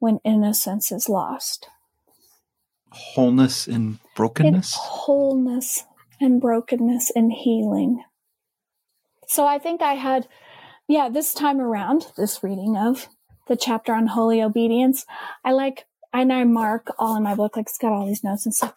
when 0.00 0.20
innocence 0.22 0.92
is 0.92 1.08
lost. 1.08 1.70
Wholeness 2.90 3.66
in 3.66 4.00
brokenness? 4.14 4.74
Wholeness 4.74 5.84
and 6.20 6.42
brokenness 6.42 7.10
and 7.16 7.32
healing. 7.32 8.04
So 9.26 9.46
I 9.46 9.58
think 9.58 9.80
I 9.80 9.94
had, 9.94 10.28
yeah, 10.86 11.08
this 11.08 11.32
time 11.32 11.58
around, 11.58 12.08
this 12.18 12.42
reading 12.42 12.76
of 12.76 13.08
the 13.48 13.56
chapter 13.56 13.94
on 13.94 14.08
holy 14.08 14.42
obedience, 14.42 15.06
I 15.42 15.52
like, 15.52 15.86
and 16.12 16.30
I 16.30 16.44
mark 16.44 16.92
all 16.98 17.16
in 17.16 17.22
my 17.22 17.34
book, 17.34 17.56
like 17.56 17.66
it's 17.66 17.78
got 17.78 17.92
all 17.92 18.06
these 18.06 18.22
notes 18.22 18.44
and 18.44 18.54
stuff. 18.54 18.74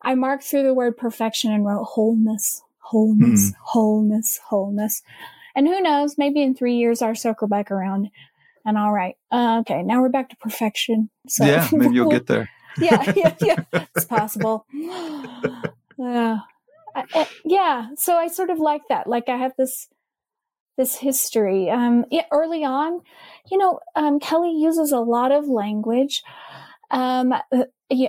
I 0.00 0.14
marked 0.14 0.44
through 0.44 0.62
the 0.62 0.74
word 0.74 0.96
perfection 0.96 1.50
and 1.50 1.66
wrote 1.66 1.84
wholeness, 1.84 2.62
wholeness, 2.90 3.50
mm. 3.50 3.54
wholeness, 3.62 4.40
wholeness. 4.48 5.02
And 5.54 5.66
who 5.66 5.80
knows, 5.80 6.16
maybe 6.18 6.42
in 6.42 6.54
three 6.54 6.74
years 6.74 7.02
our 7.02 7.14
circle 7.14 7.48
back 7.48 7.70
around 7.70 8.08
and 8.64 8.76
all 8.76 8.92
right, 8.92 9.16
uh, 9.30 9.58
okay, 9.60 9.82
now 9.82 10.00
we're 10.00 10.10
back 10.10 10.28
to 10.30 10.36
perfection. 10.36 11.10
So 11.28 11.44
yeah, 11.44 11.68
maybe 11.72 11.94
you'll 11.94 12.10
get 12.10 12.26
there. 12.26 12.50
yeah, 12.78 13.12
yeah, 13.16 13.34
yeah, 13.40 13.56
it's 13.96 14.04
possible. 14.04 14.66
Uh, 16.02 16.38
I, 16.94 17.28
yeah, 17.44 17.88
so 17.98 18.16
I 18.16 18.28
sort 18.28 18.48
of 18.48 18.58
like 18.58 18.80
that. 18.88 19.06
Like 19.06 19.28
I 19.28 19.36
have 19.36 19.52
this 19.58 19.86
this 20.78 20.96
history. 20.96 21.68
Um, 21.68 22.06
yeah, 22.10 22.24
early 22.32 22.64
on, 22.64 23.02
you 23.50 23.58
know, 23.58 23.80
um, 23.96 24.18
Kelly 24.18 24.56
uses 24.56 24.92
a 24.92 25.00
lot 25.00 25.30
of 25.30 25.46
language. 25.46 26.22
Um, 26.90 27.32
uh, 27.32 27.64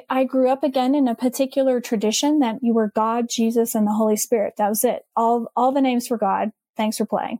I 0.09 0.23
grew 0.23 0.49
up 0.49 0.63
again 0.63 0.95
in 0.95 1.07
a 1.07 1.15
particular 1.15 1.81
tradition 1.81 2.39
that 2.39 2.57
you 2.61 2.73
were 2.73 2.91
God, 2.95 3.27
Jesus, 3.29 3.75
and 3.75 3.87
the 3.87 3.93
Holy 3.93 4.17
Spirit. 4.17 4.55
That 4.57 4.69
was 4.69 4.83
it. 4.83 5.05
All, 5.15 5.51
all 5.55 5.71
the 5.71 5.81
names 5.81 6.07
for 6.07 6.17
God. 6.17 6.51
Thanks 6.77 6.97
for 6.97 7.05
playing. 7.05 7.39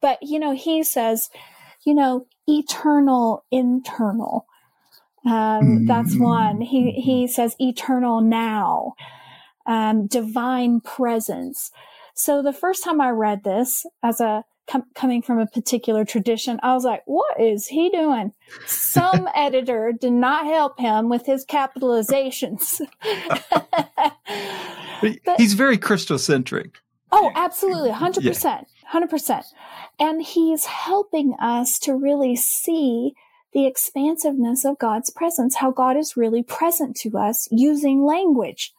But, 0.00 0.18
you 0.22 0.38
know, 0.38 0.52
he 0.52 0.82
says, 0.82 1.28
you 1.84 1.94
know, 1.94 2.26
eternal, 2.46 3.44
internal. 3.50 4.46
Um, 5.26 5.32
mm-hmm. 5.32 5.86
That's 5.86 6.16
one. 6.16 6.60
He, 6.60 6.92
he 6.92 7.26
says 7.26 7.54
eternal 7.58 8.20
now, 8.20 8.94
um, 9.66 10.06
divine 10.06 10.80
presence. 10.80 11.70
So 12.14 12.42
the 12.42 12.52
first 12.52 12.82
time 12.82 13.00
I 13.00 13.10
read 13.10 13.44
this 13.44 13.86
as 14.02 14.20
a 14.20 14.44
com- 14.70 14.86
coming 14.94 15.22
from 15.22 15.38
a 15.38 15.46
particular 15.46 16.04
tradition, 16.04 16.60
I 16.62 16.74
was 16.74 16.84
like, 16.84 17.02
what 17.06 17.40
is 17.40 17.66
he 17.66 17.90
doing? 17.90 18.32
Some 18.66 19.28
editor 19.34 19.92
did 19.92 20.12
not 20.12 20.46
help 20.46 20.78
him 20.78 21.08
with 21.08 21.26
his 21.26 21.44
capitalizations. 21.44 22.80
but, 25.02 25.40
he's 25.40 25.54
very 25.54 25.78
Christocentric. 25.78 26.72
Oh, 27.12 27.32
absolutely. 27.34 27.90
100%. 27.90 28.44
Yeah. 28.44 28.62
100%. 28.92 29.44
And 29.98 30.22
he's 30.22 30.64
helping 30.64 31.34
us 31.40 31.78
to 31.80 31.94
really 31.94 32.36
see 32.36 33.14
the 33.52 33.66
expansiveness 33.66 34.64
of 34.64 34.78
God's 34.78 35.10
presence, 35.10 35.56
how 35.56 35.72
God 35.72 35.96
is 35.96 36.16
really 36.16 36.42
present 36.42 36.96
to 36.98 37.18
us 37.18 37.48
using 37.50 38.04
language, 38.04 38.72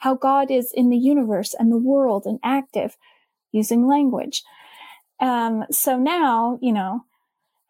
how 0.00 0.14
God 0.14 0.50
is 0.52 0.72
in 0.72 0.90
the 0.90 0.96
universe 0.96 1.54
and 1.58 1.72
the 1.72 1.76
world 1.76 2.24
and 2.26 2.38
active 2.44 2.96
using 3.50 3.88
language. 3.88 4.44
Um, 5.20 5.64
so 5.70 5.98
now, 5.98 6.58
you 6.60 6.72
know, 6.72 7.04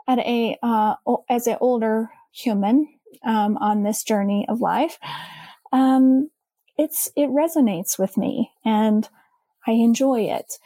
at 0.09 0.18
a 0.18 0.57
uh, 0.62 0.94
as 1.28 1.46
an 1.46 1.59
older 1.61 2.11
human 2.33 2.88
um, 3.24 3.57
on 3.59 3.83
this 3.83 4.02
journey 4.02 4.46
of 4.48 4.61
life, 4.61 4.98
um, 5.72 6.30
it's 6.76 7.11
it 7.16 7.28
resonates 7.28 7.98
with 7.98 8.16
me, 8.16 8.50
and 8.64 9.09
I 9.66 9.72
enjoy 9.72 10.22
it, 10.22 10.59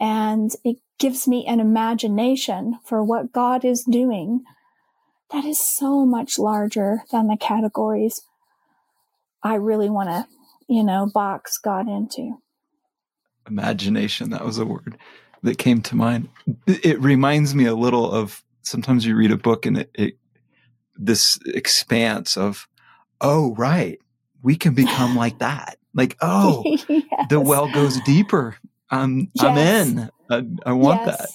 and 0.00 0.50
it 0.64 0.76
gives 0.98 1.26
me 1.26 1.44
an 1.46 1.60
imagination 1.60 2.78
for 2.84 3.02
what 3.02 3.32
God 3.32 3.64
is 3.64 3.84
doing 3.84 4.44
that 5.32 5.44
is 5.44 5.58
so 5.58 6.04
much 6.04 6.38
larger 6.38 7.02
than 7.10 7.26
the 7.26 7.36
categories 7.36 8.22
I 9.42 9.54
really 9.54 9.90
want 9.90 10.10
to, 10.10 10.26
you 10.68 10.84
know, 10.84 11.10
box 11.12 11.58
God 11.58 11.88
into. 11.88 12.38
Imagination, 13.48 14.30
that 14.30 14.44
was 14.44 14.58
a 14.58 14.66
word 14.66 14.98
that 15.42 15.58
came 15.58 15.82
to 15.82 15.96
mind. 15.96 16.28
It 16.66 17.00
reminds 17.00 17.54
me 17.54 17.66
a 17.66 17.74
little 17.74 18.10
of 18.10 18.42
sometimes 18.62 19.04
you 19.04 19.16
read 19.16 19.32
a 19.32 19.36
book 19.36 19.66
and 19.66 19.78
it, 19.78 19.90
it 19.94 20.14
this 20.96 21.38
expanse 21.46 22.36
of, 22.36 22.68
oh, 23.20 23.54
right, 23.54 23.98
we 24.42 24.56
can 24.56 24.74
become 24.74 25.16
like 25.16 25.38
that. 25.40 25.78
Like, 25.94 26.16
oh, 26.20 26.62
yes. 26.88 27.26
the 27.28 27.40
well 27.40 27.70
goes 27.70 28.00
deeper. 28.02 28.56
I'm, 28.90 29.30
yes. 29.34 29.44
I'm 29.44 29.58
in. 29.58 30.10
I, 30.30 30.70
I 30.70 30.72
want 30.72 31.06
yes. 31.06 31.18
that. 31.18 31.28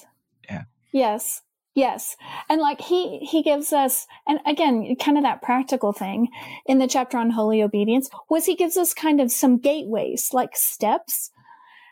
Yeah. 0.49 0.63
Yes. 0.91 1.41
Yes. 1.75 2.15
And 2.49 2.59
like 2.59 2.81
he, 2.81 3.19
he 3.19 3.43
gives 3.43 3.71
us, 3.71 4.07
and 4.27 4.39
again, 4.47 4.95
kind 4.95 5.17
of 5.17 5.23
that 5.23 5.43
practical 5.43 5.93
thing 5.93 6.27
in 6.65 6.79
the 6.79 6.87
chapter 6.87 7.19
on 7.19 7.29
holy 7.29 7.61
obedience 7.61 8.09
was 8.29 8.45
he 8.45 8.55
gives 8.55 8.77
us 8.77 8.95
kind 8.95 9.21
of 9.21 9.31
some 9.31 9.59
gateways, 9.59 10.29
like 10.33 10.55
steps. 10.55 11.29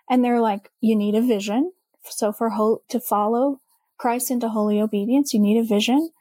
And 0.09 0.25
they're 0.25 0.41
like, 0.41 0.71
you 0.81 0.95
need 0.95 1.13
a 1.13 1.21
vision. 1.21 1.71
So 2.09 2.31
for 2.31 2.51
ho- 2.51 2.81
to 2.89 2.99
follow 2.99 3.61
Christ 3.97 4.31
into 4.31 4.49
holy 4.49 4.79
obedience, 4.79 5.33
you 5.33 5.39
need 5.39 5.57
a 5.57 5.63
vision. 5.63 6.11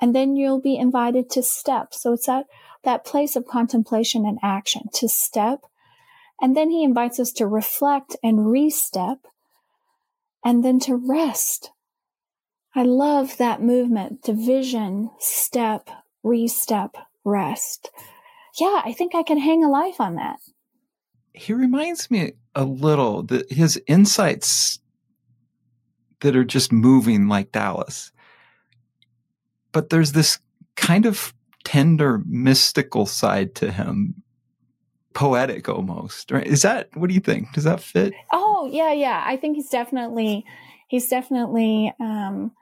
And 0.00 0.14
then 0.14 0.36
you'll 0.36 0.60
be 0.60 0.76
invited 0.76 1.30
to 1.30 1.42
step. 1.42 1.94
So 1.94 2.12
it's 2.12 2.26
that, 2.26 2.46
that 2.82 3.04
place 3.04 3.36
of 3.36 3.46
contemplation 3.46 4.26
and 4.26 4.38
action 4.42 4.88
to 4.94 5.08
step. 5.08 5.60
And 6.40 6.56
then 6.56 6.70
he 6.70 6.82
invites 6.82 7.20
us 7.20 7.32
to 7.32 7.46
reflect 7.46 8.16
and 8.22 8.50
re-step 8.50 9.18
and 10.44 10.64
then 10.64 10.80
to 10.80 10.96
rest. 10.96 11.70
I 12.74 12.82
love 12.82 13.36
that 13.38 13.62
movement, 13.62 14.22
division, 14.22 15.10
step, 15.20 15.88
re-step, 16.22 16.96
rest. 17.22 17.90
Yeah, 18.58 18.82
I 18.84 18.92
think 18.92 19.14
I 19.14 19.22
can 19.22 19.38
hang 19.38 19.64
a 19.64 19.70
life 19.70 20.00
on 20.00 20.16
that. 20.16 20.40
He 21.32 21.52
reminds 21.52 22.10
me 22.10 22.32
a 22.54 22.64
little 22.64 23.22
that 23.24 23.50
his 23.50 23.80
insights 23.86 24.78
that 26.24 26.34
are 26.34 26.44
just 26.44 26.72
moving 26.72 27.28
like 27.28 27.52
Dallas. 27.52 28.10
But 29.72 29.90
there's 29.90 30.12
this 30.12 30.38
kind 30.74 31.04
of 31.04 31.34
tender, 31.64 32.22
mystical 32.24 33.04
side 33.04 33.54
to 33.56 33.70
him, 33.70 34.22
poetic 35.12 35.68
almost. 35.68 36.30
Right? 36.30 36.46
Is 36.46 36.62
that 36.62 36.88
what 36.94 37.08
do 37.08 37.14
you 37.14 37.20
think? 37.20 37.52
Does 37.52 37.64
that 37.64 37.80
fit? 37.80 38.14
Oh 38.32 38.68
yeah, 38.72 38.92
yeah. 38.92 39.22
I 39.24 39.36
think 39.36 39.56
he's 39.56 39.68
definitely 39.68 40.46
he's 40.88 41.08
definitely 41.08 41.92
um, 42.00 42.52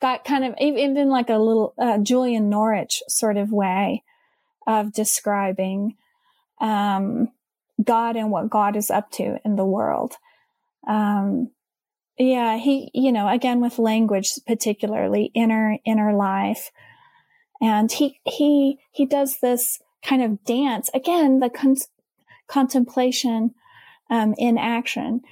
got 0.00 0.24
kind 0.24 0.44
of 0.44 0.54
even 0.58 1.08
like 1.08 1.30
a 1.30 1.38
little 1.38 1.72
uh, 1.78 1.98
Julian 1.98 2.50
Norwich 2.50 3.00
sort 3.06 3.36
of 3.36 3.52
way 3.52 4.02
of 4.66 4.92
describing 4.92 5.96
um, 6.60 7.28
God 7.82 8.16
and 8.16 8.32
what 8.32 8.50
God 8.50 8.74
is 8.74 8.90
up 8.90 9.12
to 9.12 9.38
in 9.44 9.54
the 9.54 9.64
world. 9.64 10.14
Um, 10.88 11.52
yeah, 12.18 12.56
he, 12.56 12.90
you 12.94 13.10
know, 13.10 13.28
again 13.28 13.60
with 13.60 13.78
language, 13.78 14.32
particularly 14.46 15.30
inner, 15.34 15.78
inner 15.84 16.14
life. 16.14 16.70
And 17.60 17.90
he, 17.90 18.20
he, 18.24 18.78
he 18.92 19.06
does 19.06 19.38
this 19.40 19.80
kind 20.02 20.22
of 20.22 20.44
dance 20.44 20.90
again, 20.94 21.40
the 21.40 21.50
con- 21.50 21.76
contemplation, 22.46 23.54
um, 24.10 24.34
in 24.38 24.58
action. 24.58 25.22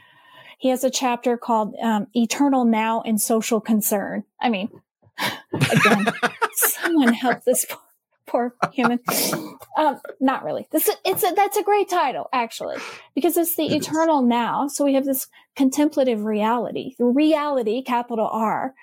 He 0.58 0.68
has 0.70 0.82
a 0.84 0.90
chapter 0.90 1.36
called, 1.36 1.74
um, 1.82 2.06
Eternal 2.14 2.64
Now 2.64 3.02
and 3.02 3.20
Social 3.20 3.60
Concern. 3.60 4.24
I 4.40 4.48
mean, 4.48 4.70
again, 5.52 6.06
someone 6.54 7.12
help 7.12 7.44
this 7.44 7.66
poor 7.68 7.80
human. 8.72 9.00
Um, 9.76 10.00
not 10.20 10.44
really. 10.44 10.68
This 10.70 10.90
it's 11.04 11.24
a, 11.24 11.32
that's 11.34 11.56
a 11.56 11.62
great 11.62 11.88
title 11.88 12.28
actually 12.32 12.76
because 13.14 13.36
it's 13.36 13.56
the 13.56 13.66
it 13.66 13.82
eternal 13.82 14.20
is. 14.20 14.28
now. 14.28 14.68
So 14.68 14.84
we 14.84 14.94
have 14.94 15.04
this 15.04 15.28
contemplative 15.56 16.24
reality, 16.24 16.94
the 16.98 17.06
reality, 17.06 17.82
capital 17.82 18.28
R, 18.30 18.74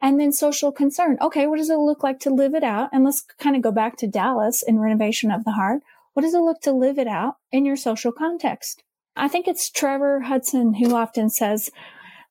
and 0.00 0.20
then 0.20 0.32
social 0.32 0.72
concern. 0.72 1.18
Okay, 1.20 1.46
what 1.46 1.56
does 1.56 1.70
it 1.70 1.78
look 1.78 2.02
like 2.02 2.20
to 2.20 2.30
live 2.30 2.54
it 2.54 2.62
out? 2.62 2.90
And 2.92 3.04
let's 3.04 3.22
kind 3.38 3.56
of 3.56 3.62
go 3.62 3.72
back 3.72 3.96
to 3.98 4.06
Dallas 4.06 4.62
in 4.62 4.78
renovation 4.78 5.30
of 5.30 5.44
the 5.44 5.52
heart. 5.52 5.82
What 6.12 6.22
does 6.22 6.34
it 6.34 6.40
look 6.40 6.60
to 6.62 6.72
live 6.72 6.98
it 6.98 7.08
out 7.08 7.36
in 7.52 7.64
your 7.64 7.76
social 7.76 8.12
context? 8.12 8.82
I 9.16 9.28
think 9.28 9.48
it's 9.48 9.70
Trevor 9.70 10.20
Hudson 10.20 10.74
who 10.74 10.94
often 10.94 11.30
says 11.30 11.70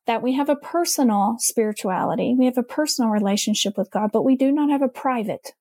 that 0.06 0.22
we 0.22 0.34
have 0.34 0.50
a 0.50 0.56
personal 0.56 1.38
spirituality, 1.40 2.36
we 2.38 2.46
have 2.46 2.58
a 2.58 2.64
personal 2.64 3.10
relationship 3.10 3.78
with 3.78 3.90
God, 3.92 4.12
but 4.12 4.24
we 4.24 4.36
do 4.36 4.52
not 4.52 4.70
have 4.70 4.84
a 4.84 4.88
private. 4.88 5.54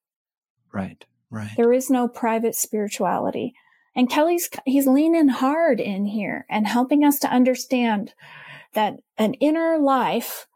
Right, 0.75 1.05
right. 1.29 1.51
There 1.55 1.71
is 1.71 1.89
no 1.89 2.07
private 2.07 2.53
spirituality. 2.53 3.53
And 3.95 4.09
Kelly's, 4.09 4.49
he's 4.65 4.87
leaning 4.87 5.29
hard 5.29 5.79
in 5.79 6.05
here 6.05 6.45
and 6.49 6.67
helping 6.67 7.05
us 7.05 7.17
to 7.19 7.29
understand 7.29 8.13
that 8.73 8.99
an 9.17 9.35
inner 9.35 9.79
life 9.79 10.47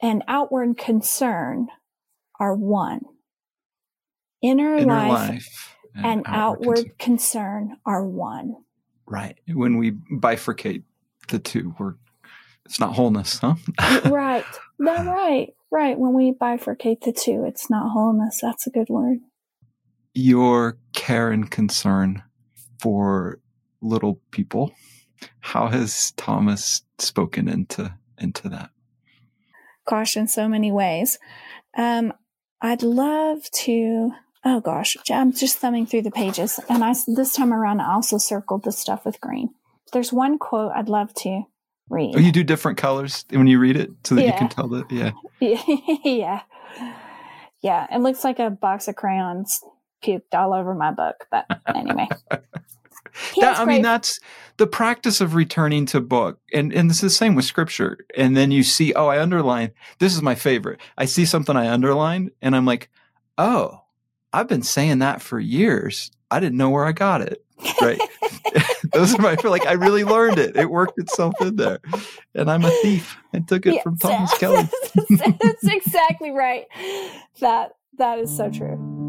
and 0.00 0.22
outward 0.28 0.78
concern 0.78 1.66
are 2.38 2.54
one. 2.54 3.00
Inner, 4.40 4.76
inner 4.76 5.08
life, 5.08 5.10
life, 5.10 5.76
and, 5.96 6.06
and 6.06 6.22
outward, 6.26 6.68
outward 6.68 6.76
concern. 6.76 7.68
concern 7.68 7.76
are 7.84 8.06
one. 8.06 8.54
Right. 9.06 9.36
When 9.48 9.78
we 9.78 9.90
bifurcate 9.90 10.84
the 11.26 11.40
two, 11.40 11.74
we're 11.80 11.94
it's 12.64 12.78
not 12.78 12.94
wholeness, 12.94 13.38
huh? 13.38 13.54
right. 14.10 14.44
No, 14.78 15.02
right. 15.02 15.54
Right. 15.70 15.98
When 15.98 16.12
we 16.12 16.32
bifurcate 16.32 17.00
the 17.00 17.12
two, 17.12 17.44
it's 17.44 17.70
not 17.70 17.90
wholeness. 17.90 18.40
That's 18.42 18.66
a 18.66 18.70
good 18.70 18.90
word. 18.90 19.18
Your 20.20 20.76
care 20.94 21.30
and 21.30 21.48
concern 21.48 22.24
for 22.80 23.38
little 23.80 24.20
people. 24.32 24.72
How 25.38 25.68
has 25.68 26.10
Thomas 26.16 26.82
spoken 26.98 27.48
into 27.48 27.94
into 28.18 28.48
that? 28.48 28.70
Gosh, 29.86 30.16
in 30.16 30.26
so 30.26 30.48
many 30.48 30.72
ways. 30.72 31.20
Um, 31.76 32.12
I'd 32.60 32.82
love 32.82 33.48
to. 33.62 34.10
Oh 34.44 34.58
gosh, 34.58 34.96
I'm 35.08 35.32
just 35.32 35.58
thumbing 35.58 35.86
through 35.86 36.02
the 36.02 36.10
pages, 36.10 36.58
and 36.68 36.82
I 36.82 36.96
this 37.06 37.34
time 37.34 37.52
around 37.52 37.80
I 37.80 37.94
also 37.94 38.18
circled 38.18 38.64
the 38.64 38.72
stuff 38.72 39.04
with 39.04 39.20
green. 39.20 39.50
There's 39.92 40.12
one 40.12 40.36
quote 40.36 40.72
I'd 40.74 40.88
love 40.88 41.14
to 41.22 41.44
read. 41.88 42.16
Oh, 42.16 42.18
you 42.18 42.32
do 42.32 42.42
different 42.42 42.76
colors 42.76 43.24
when 43.30 43.46
you 43.46 43.60
read 43.60 43.76
it 43.76 43.92
so 44.02 44.16
that 44.16 44.22
yeah. 44.22 44.32
you 44.32 44.38
can 44.38 44.48
tell 44.48 44.66
that. 44.70 44.90
Yeah. 44.90 45.12
yeah. 46.04 46.40
Yeah. 47.60 47.86
It 47.94 48.00
looks 48.00 48.24
like 48.24 48.40
a 48.40 48.50
box 48.50 48.88
of 48.88 48.96
crayons 48.96 49.62
puked 50.02 50.34
all 50.34 50.54
over 50.54 50.74
my 50.74 50.90
book. 50.90 51.26
But 51.30 51.46
anyway. 51.74 52.08
that, 52.30 53.58
I 53.58 53.64
mean, 53.64 53.82
that's 53.82 54.20
the 54.56 54.66
practice 54.66 55.20
of 55.20 55.34
returning 55.34 55.86
to 55.86 56.00
book. 56.00 56.40
And, 56.52 56.72
and 56.72 56.90
it's 56.90 57.00
the 57.00 57.10
same 57.10 57.34
with 57.34 57.44
scripture. 57.44 57.98
And 58.16 58.36
then 58.36 58.50
you 58.50 58.62
see, 58.62 58.92
oh, 58.94 59.06
I 59.06 59.20
underline. 59.20 59.72
This 59.98 60.14
is 60.14 60.22
my 60.22 60.34
favorite. 60.34 60.80
I 60.96 61.04
see 61.04 61.24
something 61.24 61.56
I 61.56 61.68
underlined 61.68 62.30
and 62.42 62.54
I'm 62.54 62.66
like, 62.66 62.90
oh, 63.36 63.82
I've 64.32 64.48
been 64.48 64.62
saying 64.62 64.98
that 64.98 65.22
for 65.22 65.40
years. 65.40 66.10
I 66.30 66.40
didn't 66.40 66.58
know 66.58 66.70
where 66.70 66.84
I 66.84 66.92
got 66.92 67.22
it. 67.22 67.44
Right. 67.80 68.00
Those 68.92 69.14
are 69.14 69.22
my 69.22 69.36
like 69.44 69.66
I 69.66 69.72
really 69.72 70.04
learned 70.04 70.38
it. 70.38 70.56
It 70.56 70.70
worked 70.70 70.98
itself 70.98 71.34
in 71.40 71.56
there. 71.56 71.80
And 72.34 72.50
I'm 72.50 72.64
a 72.64 72.70
thief. 72.82 73.16
I 73.34 73.40
took 73.40 73.66
it 73.66 73.74
yeah, 73.74 73.82
from 73.82 73.98
Thomas 73.98 74.36
Kelly. 74.38 74.68
That's 75.10 75.64
exactly 75.64 76.30
right. 76.30 76.66
That 77.40 77.72
that 77.98 78.18
is 78.18 78.34
so 78.34 78.50
true. 78.50 79.07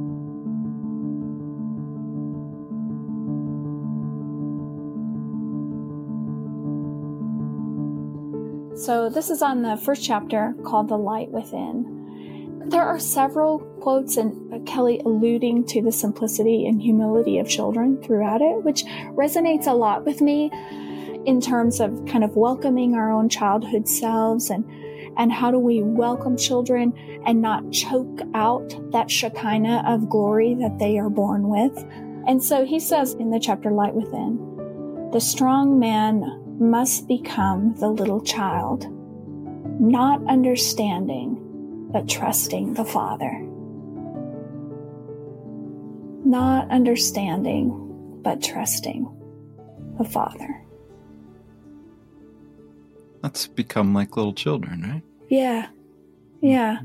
So, 8.79 9.09
this 9.09 9.29
is 9.29 9.41
on 9.41 9.61
the 9.61 9.75
first 9.75 10.05
chapter 10.05 10.55
called 10.63 10.87
The 10.87 10.97
Light 10.97 11.29
Within. 11.31 12.63
There 12.69 12.81
are 12.81 12.97
several 12.97 13.59
quotes 13.81 14.15
and 14.15 14.53
uh, 14.53 14.59
Kelly 14.59 15.01
alluding 15.03 15.65
to 15.65 15.81
the 15.81 15.91
simplicity 15.91 16.65
and 16.65 16.81
humility 16.81 17.39
of 17.39 17.49
children 17.49 18.01
throughout 18.01 18.41
it, 18.41 18.63
which 18.63 18.85
resonates 19.15 19.67
a 19.67 19.73
lot 19.73 20.05
with 20.05 20.21
me 20.21 20.49
in 21.25 21.41
terms 21.41 21.81
of 21.81 22.05
kind 22.05 22.23
of 22.23 22.37
welcoming 22.37 22.95
our 22.95 23.11
own 23.11 23.27
childhood 23.27 23.85
selves 23.85 24.49
and 24.49 24.63
and 25.17 25.33
how 25.33 25.51
do 25.51 25.59
we 25.59 25.81
welcome 25.81 26.37
children 26.37 26.93
and 27.25 27.41
not 27.41 27.69
choke 27.73 28.21
out 28.33 28.73
that 28.93 29.11
Shekinah 29.11 29.83
of 29.85 30.09
glory 30.09 30.53
that 30.53 30.79
they 30.79 30.97
are 30.97 31.09
born 31.09 31.49
with. 31.49 31.77
And 32.25 32.41
so 32.41 32.65
he 32.65 32.79
says 32.79 33.13
in 33.15 33.29
the 33.29 33.41
chapter 33.41 33.71
Light 33.71 33.93
Within, 33.93 35.09
the 35.11 35.19
strong 35.19 35.79
man 35.79 36.38
must 36.59 37.07
become 37.07 37.75
the 37.75 37.89
little 37.89 38.21
child, 38.21 38.85
not 39.79 40.25
understanding 40.27 41.45
but 41.91 42.07
trusting 42.07 42.75
the 42.75 42.85
Father. 42.85 43.39
Not 46.23 46.69
understanding, 46.69 48.19
but 48.21 48.43
trusting 48.43 49.09
the 49.97 50.03
Father. 50.03 50.63
Let's 53.23 53.47
become 53.47 53.93
like 53.93 54.15
little 54.15 54.33
children, 54.33 54.81
right? 54.83 55.01
Yeah. 55.29 55.67
Yeah. 56.41 56.79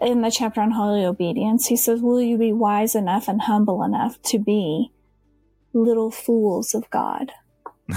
In 0.00 0.22
the 0.22 0.30
chapter 0.30 0.60
on 0.60 0.70
holy 0.70 1.04
obedience, 1.04 1.66
he 1.66 1.76
says, 1.76 2.00
Will 2.00 2.22
you 2.22 2.38
be 2.38 2.52
wise 2.52 2.94
enough 2.94 3.26
and 3.26 3.42
humble 3.42 3.82
enough 3.82 4.22
to 4.22 4.38
be 4.38 4.92
little 5.72 6.10
fools 6.10 6.74
of 6.74 6.88
God? 6.90 7.32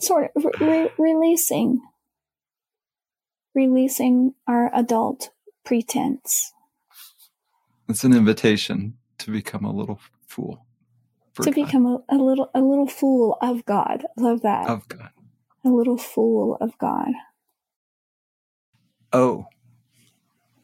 sort 0.00 0.30
of 0.36 0.46
re- 0.58 0.90
releasing 0.98 1.80
releasing 3.54 4.34
our 4.46 4.74
adult 4.74 5.30
pretense. 5.64 6.52
It's 7.88 8.04
an 8.04 8.12
invitation 8.12 8.94
to 9.18 9.30
become 9.30 9.64
a 9.64 9.72
little 9.72 10.00
fool. 10.26 10.64
To 11.42 11.50
God. 11.50 11.54
become 11.54 11.86
a, 11.86 11.98
a, 12.08 12.16
little 12.16 12.50
a 12.54 12.60
little 12.60 12.86
fool 12.86 13.38
of 13.40 13.64
God. 13.64 14.04
Love 14.16 14.42
that. 14.42 14.68
Of 14.68 14.88
God. 14.88 15.10
A 15.64 15.68
little 15.68 15.98
fool 15.98 16.56
of 16.60 16.76
God. 16.78 17.08
Oh. 19.12 19.46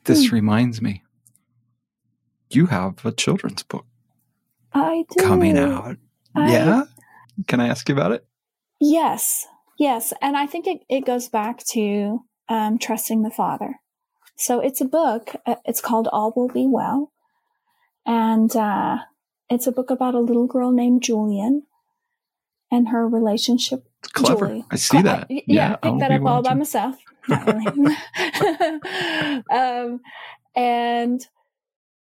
This 0.05 0.29
hmm. 0.29 0.35
reminds 0.35 0.81
me. 0.81 1.03
You 2.51 2.67
have 2.67 3.05
a 3.05 3.13
children's 3.13 3.63
book. 3.63 3.87
I 4.77 5.05
do. 5.11 5.25
Coming 5.25 5.57
out. 5.59 5.97
I, 6.35 6.53
yeah? 6.53 6.85
Can 7.49 7.61
I 7.61 7.69
ask 7.69 7.89
you 7.89 7.95
about 7.95 8.13
it? 8.13 8.27
Yes. 8.79 9.47
Yes. 9.79 10.13
And 10.21 10.37
I 10.37 10.47
think 10.47 10.67
it, 10.67 10.81
it 10.89 11.07
goes 11.07 11.29
back 11.29 11.65
to 11.69 12.25
um, 12.49 12.79
Trusting 12.79 13.23
the 13.23 13.31
Father. 13.31 13.81
So 14.37 14.61
it's 14.61 14.83
a 14.83 14.85
book. 14.85 15.35
Uh, 15.47 15.57
it's 15.65 15.81
called 15.81 16.09
All 16.13 16.33
Will 16.37 16.49
Be 16.49 16.67
Well. 16.67 17.11
And 18.05 18.55
uh, 18.55 18.99
it's 19.49 19.67
a 19.67 19.73
book 19.73 19.91
about 19.91 20.15
a 20.15 20.21
little 20.21 20.47
girl 20.47 20.71
named 20.71 21.03
Julian 21.03 21.63
and 22.71 22.89
her 22.89 23.09
relationship. 23.09 23.89
It's 24.01 24.13
clever. 24.13 24.49
Julie. 24.49 24.65
I 24.71 24.77
see 24.77 25.01
that. 25.01 25.27
yeah, 25.31 25.41
yeah, 25.47 25.77
I 25.83 25.89
picked 25.89 26.01
that 26.01 26.13
up 26.13 26.25
all 26.27 26.43
by 26.43 26.55
myself. 26.55 26.97
Really. 27.29 27.67
um, 29.51 30.01
and 30.55 31.27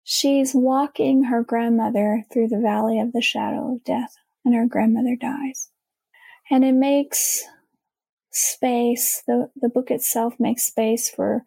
she's 0.04 0.54
walking 0.54 1.24
her 1.26 1.44
grandmother 1.44 2.24
through 2.32 2.48
the 2.48 2.60
valley 2.60 3.00
of 3.00 3.14
the 3.14 3.22
shadow 3.22 3.74
of 3.74 3.84
death, 3.84 4.16
and 4.46 4.54
her 4.54 4.66
grandmother 4.66 5.16
dies. 5.16 5.70
And 6.50 6.64
it 6.64 6.74
makes 6.74 7.44
space, 8.32 9.24
the, 9.28 9.50
the 9.56 9.70
book 9.70 9.92
itself 9.92 10.40
makes 10.40 10.64
space 10.64 11.10
for 11.10 11.44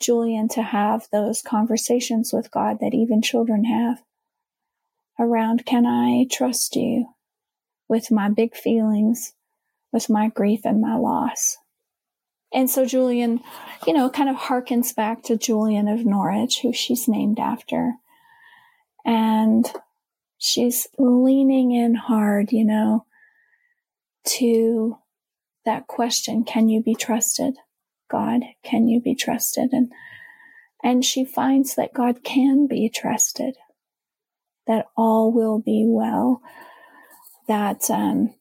Julian 0.00 0.48
to 0.48 0.62
have 0.62 1.08
those 1.12 1.42
conversations 1.42 2.32
with 2.32 2.50
God 2.50 2.78
that 2.80 2.94
even 2.94 3.22
children 3.22 3.64
have 3.64 4.02
around 5.18 5.66
can 5.66 5.84
I 5.84 6.26
trust 6.30 6.74
you 6.76 7.06
with 7.88 8.10
my 8.10 8.30
big 8.30 8.56
feelings, 8.56 9.34
with 9.92 10.08
my 10.08 10.28
grief 10.28 10.62
and 10.64 10.80
my 10.80 10.96
loss? 10.96 11.58
And 12.52 12.68
so 12.68 12.84
Julian, 12.84 13.40
you 13.86 13.92
know, 13.92 14.10
kind 14.10 14.28
of 14.28 14.36
harkens 14.36 14.94
back 14.94 15.22
to 15.24 15.36
Julian 15.36 15.88
of 15.88 16.04
Norwich, 16.04 16.60
who 16.62 16.72
she's 16.72 17.06
named 17.06 17.38
after. 17.38 17.94
And 19.04 19.70
she's 20.38 20.88
leaning 20.98 21.72
in 21.72 21.94
hard, 21.94 22.52
you 22.52 22.64
know, 22.64 23.06
to 24.24 24.98
that 25.64 25.86
question, 25.86 26.44
can 26.44 26.68
you 26.68 26.82
be 26.82 26.94
trusted? 26.94 27.54
God, 28.10 28.42
can 28.64 28.88
you 28.88 29.00
be 29.00 29.14
trusted? 29.14 29.72
And, 29.72 29.92
and 30.82 31.04
she 31.04 31.24
finds 31.24 31.76
that 31.76 31.94
God 31.94 32.24
can 32.24 32.66
be 32.66 32.88
trusted, 32.88 33.56
that 34.66 34.86
all 34.96 35.32
will 35.32 35.60
be 35.60 35.84
well, 35.86 36.42
that, 37.46 37.88
um, 37.90 38.34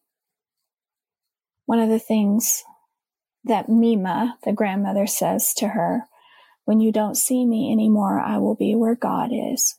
one 1.65 1.79
of 1.79 1.89
the 1.89 1.99
things 1.99 2.63
that 3.43 3.69
Mima, 3.69 4.37
the 4.43 4.53
grandmother, 4.53 5.07
says 5.07 5.53
to 5.55 5.69
her, 5.69 6.03
when 6.65 6.79
you 6.79 6.91
don't 6.91 7.15
see 7.15 7.45
me 7.45 7.71
anymore, 7.71 8.19
I 8.19 8.37
will 8.37 8.55
be 8.55 8.75
where 8.75 8.95
God 8.95 9.31
is. 9.33 9.75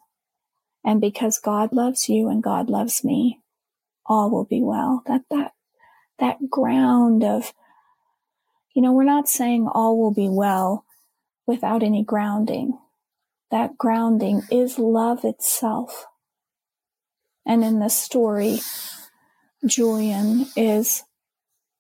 And 0.85 1.01
because 1.01 1.39
God 1.39 1.73
loves 1.73 2.09
you 2.09 2.29
and 2.29 2.43
God 2.43 2.69
loves 2.69 3.05
me, 3.05 3.41
all 4.07 4.31
will 4.31 4.47
be 4.47 4.63
well. 4.63 5.03
That, 5.07 5.23
that 5.31 5.53
that 6.21 6.51
ground 6.51 7.25
of, 7.25 7.53
you 8.75 8.83
know, 8.83 8.93
we're 8.93 9.05
not 9.05 9.29
saying 9.29 9.67
all 9.67 9.99
will 9.99 10.13
be 10.13 10.29
well 10.29 10.85
without 11.47 11.83
any 11.83 12.05
grounding. 12.05 12.79
That 13.51 13.77
grounding 13.77 14.43
is 14.51 14.79
love 14.79 15.25
itself. 15.25 16.07
And 17.47 17.65
in 17.65 17.81
this 17.81 17.97
story, 17.97 18.61
Julian 19.67 20.47
is 20.57 21.03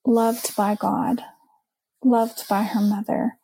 loved 0.04 0.56
by 0.56 0.74
God, 0.74 1.22
loved 2.04 2.48
by 2.48 2.62
her 2.62 2.80
mother, 2.80 3.38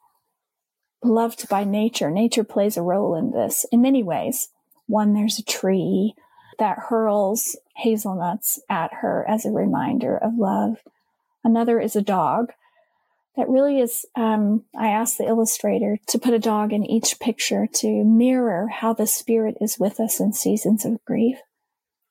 loved 1.03 1.49
by 1.49 1.64
nature. 1.64 2.11
Nature 2.11 2.45
plays 2.45 2.77
a 2.77 2.83
role 2.83 3.14
in 3.14 3.31
this 3.31 3.66
in 3.71 3.83
many 3.83 4.03
ways. 4.03 4.49
One, 4.87 5.14
there's 5.14 5.38
a 5.38 5.45
tree 5.45 6.14
that 6.59 6.79
hurls 6.88 7.57
hazelnuts 7.77 8.61
at 8.69 8.92
her 8.95 9.25
as 9.29 9.45
a 9.45 9.51
reminder 9.51 10.16
of 10.16 10.38
love. 10.38 10.79
Another 11.45 11.81
is 11.81 11.97
a 11.97 12.03
dog 12.03 12.53
that 13.37 13.49
really 13.49 13.79
is. 13.79 14.07
Um, 14.14 14.64
I 14.77 14.88
asked 14.88 15.19
the 15.19 15.27
illustrator 15.27 15.99
to 16.09 16.19
put 16.19 16.35
a 16.35 16.38
dog 16.38 16.73
in 16.73 16.85
each 16.85 17.21
picture 17.21 17.66
to 17.75 18.05
mirror 18.05 18.69
how 18.69 18.95
the 18.95 19.07
spirit 19.07 19.57
is 19.61 19.79
with 19.79 20.01
us 20.01 20.19
in 20.21 20.33
seasons 20.33 20.85
of 20.85 21.05
grief. 21.05 21.38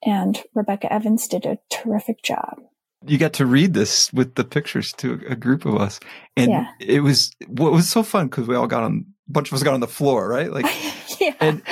And 0.04 0.44
Rebecca 0.54 0.92
Evans 0.94 1.28
did 1.28 1.46
a 1.46 1.58
terrific 1.70 2.22
job. 2.22 2.62
You 3.08 3.18
got 3.18 3.34
to 3.34 3.46
read 3.46 3.74
this 3.74 4.12
with 4.14 4.36
the 4.36 4.44
pictures 4.44 4.92
to 4.94 5.22
a 5.28 5.36
group 5.36 5.66
of 5.66 5.76
us, 5.76 6.00
and 6.36 6.52
yeah. 6.52 6.68
it 6.80 7.02
was 7.02 7.32
what 7.48 7.72
was 7.72 7.90
so 7.90 8.04
fun 8.04 8.28
because 8.28 8.48
we 8.48 8.56
all 8.56 8.68
got 8.68 8.84
on. 8.84 9.06
A 9.28 9.32
bunch 9.32 9.50
of 9.50 9.56
us 9.56 9.64
got 9.64 9.74
on 9.74 9.80
the 9.80 9.88
floor, 9.88 10.30
right? 10.30 10.52
Like, 10.52 10.68
yeah. 11.20 11.34
And 11.40 11.64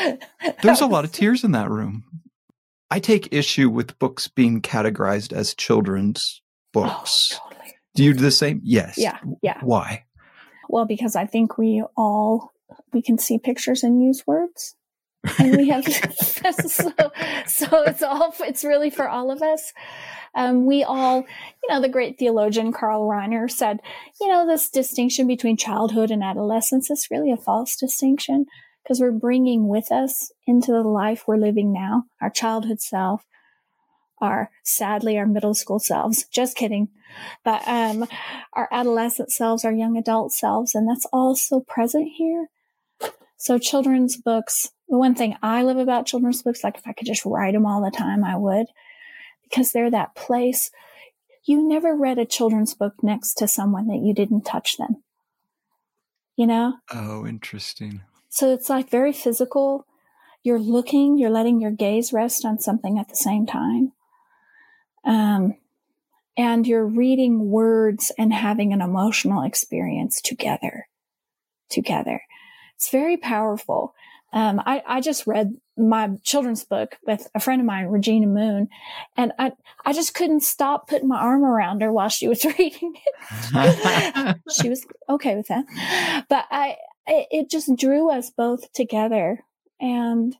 there's 0.64 0.82
a 0.82 0.88
lot 0.88 1.06
of 1.06 1.12
tears 1.12 1.44
in 1.44 1.52
that 1.52 1.70
room. 1.70 2.04
I 2.90 3.00
take 3.00 3.34
issue 3.34 3.70
with 3.70 3.98
books 4.00 4.28
being 4.28 4.62
categorized 4.62 5.34
as 5.34 5.54
children's 5.54 6.42
oh, 6.76 6.82
books. 6.82 7.34
Oh, 7.34 7.50
totally. 7.50 7.76
Do 7.96 8.04
you 8.04 8.14
do 8.14 8.22
the 8.22 8.32
same? 8.32 8.60
Yes. 8.64 8.98
Yeah. 8.98 9.20
Yeah. 9.44 9.60
Why? 9.62 10.06
Well, 10.68 10.86
because 10.86 11.16
I 11.16 11.26
think 11.26 11.58
we 11.58 11.84
all 11.96 12.54
we 12.92 13.02
can 13.02 13.18
see 13.18 13.38
pictures 13.38 13.84
and 13.84 14.02
use 14.02 14.26
words. 14.26 14.76
And 15.40 15.58
we 15.58 15.70
have 15.70 15.86
so, 16.68 16.92
so 17.48 17.84
it's 17.84 18.04
all 18.04 18.34
it's 18.42 18.64
really 18.64 18.90
for 18.90 19.08
all 19.08 19.32
of 19.32 19.42
us 19.42 19.74
um, 20.36 20.66
we 20.66 20.84
all 20.84 21.18
you 21.18 21.70
know 21.70 21.82
the 21.82 21.90
great 21.90 22.18
theologian 22.20 22.72
karl 22.72 23.08
rahner 23.08 23.50
said 23.50 23.80
you 24.20 24.28
know 24.28 24.46
this 24.46 24.70
distinction 24.70 25.28
between 25.28 25.58
childhood 25.58 26.12
and 26.12 26.24
adolescence 26.24 26.90
is 26.90 27.08
really 27.10 27.32
a 27.32 27.38
false 27.38 27.76
distinction 27.76 28.46
because 28.84 29.00
we're 29.00 29.12
bringing 29.12 29.68
with 29.68 29.92
us 29.92 30.32
into 30.46 30.72
the 30.72 30.82
life 30.82 31.24
we're 31.28 31.38
living 31.38 31.72
now 31.72 32.04
our 32.22 32.30
childhood 32.30 32.82
self, 32.82 33.26
our 34.20 34.50
sadly 34.64 35.18
our 35.18 35.26
middle 35.26 35.54
school 35.54 35.80
selves. 35.80 36.26
Just 36.32 36.58
kidding. 36.58 36.90
But 37.44 37.68
um, 37.68 38.08
our 38.54 38.68
adolescent 38.72 39.32
selves, 39.32 39.64
our 39.64 39.72
young 39.72 39.98
adult 39.98 40.32
selves, 40.32 40.74
and 40.74 40.90
that's 40.90 41.06
also 41.14 41.60
present 41.60 42.10
here. 42.18 42.48
So 43.38 43.60
children's 43.60 44.18
books, 44.18 44.72
the 44.94 45.00
one 45.00 45.16
thing 45.16 45.36
I 45.42 45.64
love 45.64 45.78
about 45.78 46.06
children's 46.06 46.44
books, 46.44 46.64
like 46.64 46.78
if 46.78 46.86
I 46.86 46.94
could 46.94 47.08
just 47.08 47.26
write 47.26 47.56
them 47.56 47.66
all 47.66 47.84
the 47.84 47.90
time, 47.90 48.24
I 48.24 48.38
would, 48.38 48.68
because 49.42 49.72
they're 49.72 49.90
that 49.90 50.14
place. 50.14 50.70
You 51.46 51.68
never 51.68 51.96
read 51.96 52.20
a 52.20 52.28
children's 52.28 52.76
book 52.76 52.94
next 53.02 53.34
to 53.40 53.48
someone 53.48 53.88
that 53.88 54.04
you 54.04 54.14
didn't 54.14 54.44
touch 54.44 54.78
them. 54.78 55.02
You 56.36 56.46
know? 56.46 56.76
Oh, 56.94 57.26
interesting. 57.26 58.02
So 58.30 58.54
it's 58.54 58.70
like 58.70 58.92
very 58.92 59.14
physical. 59.14 59.88
You're 60.44 60.60
looking, 60.60 61.18
you're 61.18 61.32
letting 61.32 61.60
your 61.60 61.72
gaze 61.72 62.14
rest 62.14 62.46
on 62.46 62.60
something 62.60 63.00
at 63.00 63.10
the 63.10 63.16
same 63.16 63.48
time. 63.48 63.94
Um, 65.04 65.56
and 66.38 66.68
you're 66.68 66.86
reading 66.86 67.50
words 67.50 68.12
and 68.16 68.32
having 68.32 68.74
an 68.74 68.82
emotional 68.82 69.42
experience 69.42 70.22
together. 70.22 70.86
Together. 71.68 72.22
It's 72.76 72.92
very 72.92 73.18
powerful. 73.18 73.96
Um, 74.34 74.60
I, 74.66 74.82
I 74.88 75.00
just 75.00 75.28
read 75.28 75.54
my 75.78 76.10
children's 76.24 76.64
book 76.64 76.98
with 77.06 77.30
a 77.36 77.40
friend 77.40 77.62
of 77.62 77.68
mine, 77.68 77.86
Regina 77.86 78.26
Moon, 78.26 78.68
and 79.16 79.32
I, 79.38 79.52
I 79.86 79.94
just 79.94 80.16
couldn't 80.16 80.42
stop 80.42 80.88
putting 80.88 81.08
my 81.08 81.20
arm 81.20 81.46
around 81.46 81.82
her 81.82 81.94
while 81.94 82.10
she 82.10 82.28
was 82.28 82.44
reading 82.60 82.96
it. 82.96 84.38
she 84.60 84.70
was 84.70 84.86
okay 85.08 85.36
with 85.36 85.48
that. 85.48 86.26
But 86.30 86.46
I, 86.50 86.78
it, 87.06 87.28
it 87.30 87.50
just 87.50 87.76
drew 87.76 88.10
us 88.10 88.32
both 88.32 88.74
together. 88.74 89.40
And 89.80 90.34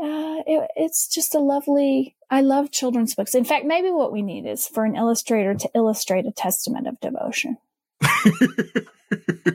uh, 0.00 0.46
it, 0.46 0.70
it's 0.76 1.08
just 1.08 1.34
a 1.34 1.40
lovely 1.40 2.14
i 2.30 2.40
love 2.42 2.70
children's 2.70 3.14
books. 3.14 3.34
In 3.34 3.44
fact 3.44 3.64
maybe 3.64 3.90
what 3.90 4.12
we 4.12 4.22
need 4.22 4.46
is 4.46 4.66
for 4.66 4.84
an 4.84 4.94
illustrator 4.94 5.54
to 5.54 5.70
illustrate 5.74 6.26
a 6.26 6.30
testament 6.30 6.86
of 6.86 7.00
devotion. 7.00 7.56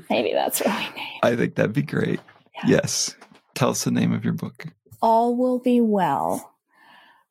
Maybe 0.09 0.33
that's 0.33 0.59
what 0.59 0.75
we 0.75 0.99
need. 0.99 1.19
I 1.21 1.35
think 1.35 1.55
that'd 1.55 1.71
be 1.71 1.83
great 1.83 2.19
yeah. 2.55 2.61
yes 2.67 3.15
tell 3.55 3.69
us 3.69 3.83
the 3.83 3.91
name 3.91 4.11
of 4.11 4.23
your 4.23 4.33
book 4.33 4.65
all 5.01 5.35
will 5.35 5.59
be 5.59 5.81
well 5.81 6.55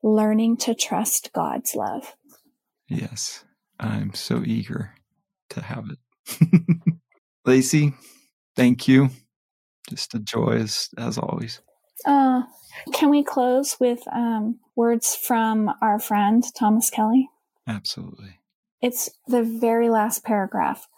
learning 0.02 0.56
to 0.56 0.74
trust 0.74 1.32
god's 1.32 1.74
love 1.74 2.14
yes 2.88 3.44
i'm 3.80 4.12
so 4.14 4.42
eager 4.44 4.94
to 5.48 5.60
have 5.60 5.84
it 5.90 6.78
lacey 7.46 7.92
Thank 8.56 8.86
you. 8.86 9.10
Just 9.88 10.14
a 10.14 10.18
joy 10.18 10.58
as, 10.60 10.88
as 10.98 11.18
always. 11.18 11.60
Uh, 12.04 12.42
can 12.92 13.10
we 13.10 13.22
close 13.22 13.78
with 13.80 14.00
um, 14.12 14.58
words 14.76 15.16
from 15.16 15.72
our 15.80 15.98
friend 15.98 16.44
Thomas 16.54 16.90
Kelly? 16.90 17.28
Absolutely. 17.66 18.38
It's 18.80 19.10
the 19.26 19.42
very 19.42 19.88
last 19.88 20.24
paragraph, 20.24 20.88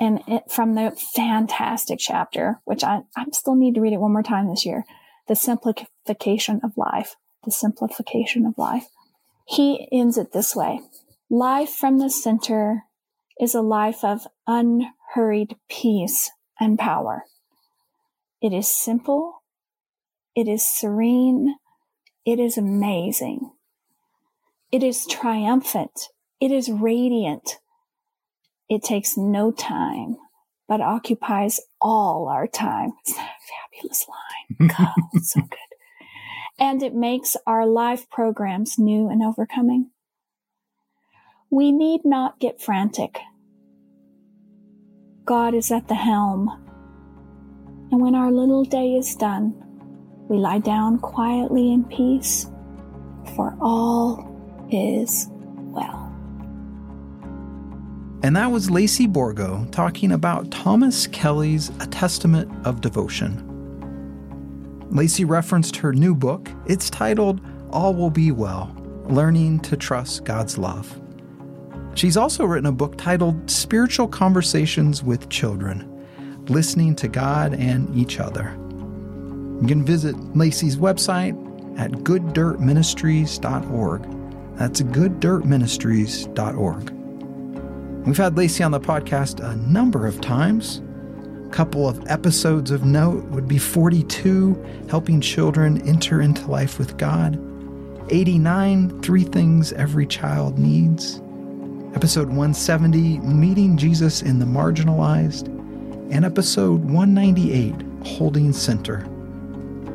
and 0.00 0.20
it, 0.26 0.50
from 0.50 0.74
the 0.74 0.90
fantastic 1.14 1.98
chapter, 2.00 2.60
which 2.64 2.82
I, 2.82 3.02
I 3.16 3.24
still 3.32 3.54
need 3.54 3.74
to 3.76 3.80
read 3.80 3.92
it 3.92 4.00
one 4.00 4.12
more 4.12 4.22
time 4.22 4.48
this 4.48 4.66
year. 4.66 4.84
The 5.28 5.36
simplification 5.36 6.60
of 6.62 6.76
life. 6.76 7.16
The 7.44 7.50
simplification 7.50 8.46
of 8.46 8.58
life. 8.58 8.86
He 9.46 9.88
ends 9.92 10.18
it 10.18 10.32
this 10.32 10.56
way: 10.56 10.80
Life 11.30 11.70
from 11.70 11.98
the 11.98 12.10
center 12.10 12.84
is 13.40 13.54
a 13.54 13.60
life 13.60 14.02
of 14.02 14.26
unhurried 14.46 15.56
peace 15.68 16.30
and 16.60 16.78
power. 16.78 17.24
It 18.40 18.52
is 18.52 18.68
simple. 18.68 19.42
It 20.34 20.48
is 20.48 20.64
serene. 20.64 21.56
It 22.24 22.40
is 22.40 22.56
amazing. 22.56 23.52
It 24.72 24.82
is 24.82 25.06
triumphant. 25.06 26.08
It 26.40 26.50
is 26.50 26.70
radiant. 26.70 27.58
It 28.74 28.82
takes 28.82 29.16
no 29.16 29.52
time, 29.52 30.16
but 30.66 30.80
occupies 30.80 31.60
all 31.80 32.28
our 32.28 32.48
time. 32.48 32.92
Isn't 33.06 33.16
that 33.16 33.30
a 33.30 33.78
fabulous 33.78 34.06
line? 34.08 34.68
God, 34.76 35.22
so 35.22 35.40
good. 35.40 35.58
And 36.58 36.82
it 36.82 36.94
makes 36.94 37.36
our 37.46 37.66
life 37.66 38.10
programs 38.10 38.78
new 38.78 39.08
and 39.08 39.22
overcoming. 39.22 39.90
We 41.50 41.70
need 41.70 42.00
not 42.04 42.40
get 42.40 42.60
frantic 42.60 43.20
God 45.24 45.54
is 45.54 45.70
at 45.70 45.88
the 45.88 45.94
helm. 45.94 46.50
And 47.90 48.00
when 48.00 48.14
our 48.14 48.30
little 48.30 48.64
day 48.64 48.94
is 48.94 49.14
done, 49.14 49.54
we 50.28 50.36
lie 50.36 50.58
down 50.58 50.98
quietly 50.98 51.72
in 51.72 51.84
peace, 51.84 52.50
for 53.34 53.56
all 53.60 54.30
is 54.70 55.28
well. 55.30 56.03
And 58.24 58.34
that 58.36 58.50
was 58.50 58.70
Lacey 58.70 59.06
Borgo 59.06 59.66
talking 59.70 60.12
about 60.12 60.50
Thomas 60.50 61.06
Kelly's 61.08 61.68
A 61.80 61.86
Testament 61.86 62.50
of 62.66 62.80
Devotion. 62.80 63.50
Lacey 64.88 65.26
referenced 65.26 65.76
her 65.76 65.92
new 65.92 66.14
book. 66.14 66.50
It's 66.64 66.88
titled 66.88 67.42
All 67.68 67.92
Will 67.92 68.08
Be 68.08 68.32
Well 68.32 68.74
Learning 69.10 69.60
to 69.60 69.76
Trust 69.76 70.24
God's 70.24 70.56
Love. 70.56 70.98
She's 71.96 72.16
also 72.16 72.46
written 72.46 72.64
a 72.64 72.72
book 72.72 72.96
titled 72.96 73.50
Spiritual 73.50 74.08
Conversations 74.08 75.02
with 75.02 75.28
Children 75.28 75.90
Listening 76.46 76.96
to 76.96 77.08
God 77.08 77.52
and 77.52 77.94
Each 77.94 78.20
Other. 78.20 78.56
You 79.60 79.66
can 79.68 79.84
visit 79.84 80.16
Lacey's 80.34 80.78
website 80.78 81.34
at 81.78 81.90
gooddirtministries.org. 81.90 84.56
That's 84.56 84.80
gooddirtministries.org. 84.80 87.03
We've 88.04 88.18
had 88.18 88.36
Lacey 88.36 88.62
on 88.62 88.70
the 88.70 88.80
podcast 88.80 89.40
a 89.42 89.56
number 89.56 90.06
of 90.06 90.20
times. 90.20 90.82
A 91.46 91.48
couple 91.48 91.88
of 91.88 92.06
episodes 92.06 92.70
of 92.70 92.84
note 92.84 93.24
would 93.30 93.48
be 93.48 93.56
42, 93.56 94.62
Helping 94.90 95.22
Children 95.22 95.80
Enter 95.88 96.20
into 96.20 96.50
Life 96.50 96.78
with 96.78 96.98
God, 96.98 97.40
89, 98.10 99.00
Three 99.00 99.24
Things 99.24 99.72
Every 99.72 100.06
Child 100.06 100.58
Needs, 100.58 101.22
episode 101.94 102.28
170, 102.28 103.20
Meeting 103.20 103.78
Jesus 103.78 104.20
in 104.20 104.38
the 104.38 104.44
Marginalized, 104.44 105.46
and 106.12 106.26
episode 106.26 106.84
198, 106.84 107.74
Holding 108.06 108.52
Center. 108.52 109.08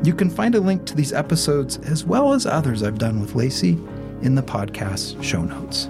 You 0.04 0.16
can 0.16 0.32
find 0.32 0.56
a 0.56 0.60
link 0.60 0.88
to 0.88 0.96
these 0.96 1.14
episodes 1.14 1.78
as 1.78 2.06
well 2.06 2.34
as 2.34 2.48
others 2.48 2.82
I've 2.82 2.98
done 2.98 3.22
with 3.22 3.36
Lacey 3.36 3.78
in 4.24 4.34
the 4.34 4.42
podcast 4.42 5.22
show 5.24 5.44
notes. 5.44 5.88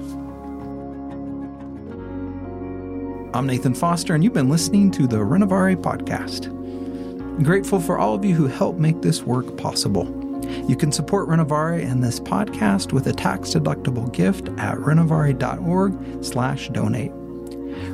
I'm 3.40 3.48
Nathan 3.48 3.74
Foster, 3.74 4.14
and 4.16 4.22
you've 4.22 4.34
been 4.34 4.50
listening 4.50 4.92
to 4.92 5.08
the 5.08 5.16
Renovare 5.16 5.82
podcast. 5.82 6.48
I'm 6.48 7.42
grateful 7.42 7.80
for 7.80 7.98
all 7.98 8.14
of 8.14 8.26
you 8.26 8.36
who 8.36 8.48
help 8.48 8.76
make 8.76 9.02
this 9.02 9.24
work 9.24 9.56
possible. 9.56 10.04
You 10.68 10.76
can 10.76 10.92
support 10.92 11.30
Renovare 11.30 11.82
and 11.82 12.04
this 12.04 12.20
podcast 12.20 12.92
with 12.92 13.08
a 13.08 13.14
tax-deductible 13.14 14.12
gift 14.12 14.50
at 14.60 14.76
renovare.org 14.76 16.22
slash 16.22 16.68
donate. 16.72 17.14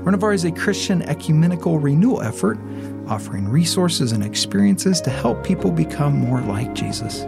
Renovare 0.04 0.34
is 0.34 0.46
a 0.46 0.52
Christian 0.52 1.04
ecumenical 1.04 1.78
renewal 1.78 2.24
effort 2.24 2.58
offering 3.06 3.48
resources 3.48 4.14
and 4.14 4.24
experiences 4.24 5.00
to 5.02 5.12
help 5.12 5.46
people 5.46 5.70
become 5.70 6.18
more 6.18 6.42
like 6.42 6.74
Jesus. 6.74 7.20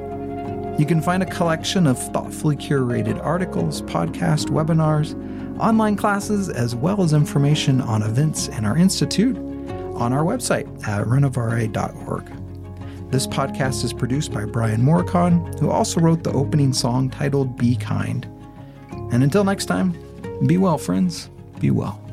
You 0.80 0.88
can 0.88 1.04
find 1.04 1.22
a 1.22 1.28
collection 1.28 1.86
of 1.86 2.02
thoughtfully 2.12 2.56
curated 2.56 3.24
articles, 3.24 3.84
podcasts, 3.84 4.50
webinars, 4.50 5.14
online 5.60 5.96
classes, 5.96 6.50
as 6.50 6.76
well 6.76 7.02
as 7.02 7.14
information 7.14 7.82
on 7.82 8.04
events 8.04 8.48
in 8.48 8.66
our 8.66 8.78
institute 8.78 9.38
on 9.98 10.14
our 10.14 10.24
website 10.24 10.68
at 10.88 11.06
renovare.org. 11.08 12.32
This 13.12 13.26
podcast 13.26 13.84
is 13.84 13.94
produced 13.94 14.34
by 14.34 14.46
Brian 14.46 14.82
Morykon, 14.82 15.60
who 15.60 15.72
also 15.72 16.00
wrote 16.02 16.24
the 16.24 16.34
opening 16.34 16.74
song 16.74 17.10
titled 17.10 17.58
Be 17.58 17.76
Kind. 17.76 18.26
And 19.12 19.24
until 19.24 19.44
next 19.44 19.66
time, 19.66 19.98
be 20.46 20.58
well, 20.58 20.78
friends. 20.78 21.30
Be 21.60 21.72
well. 21.72 22.07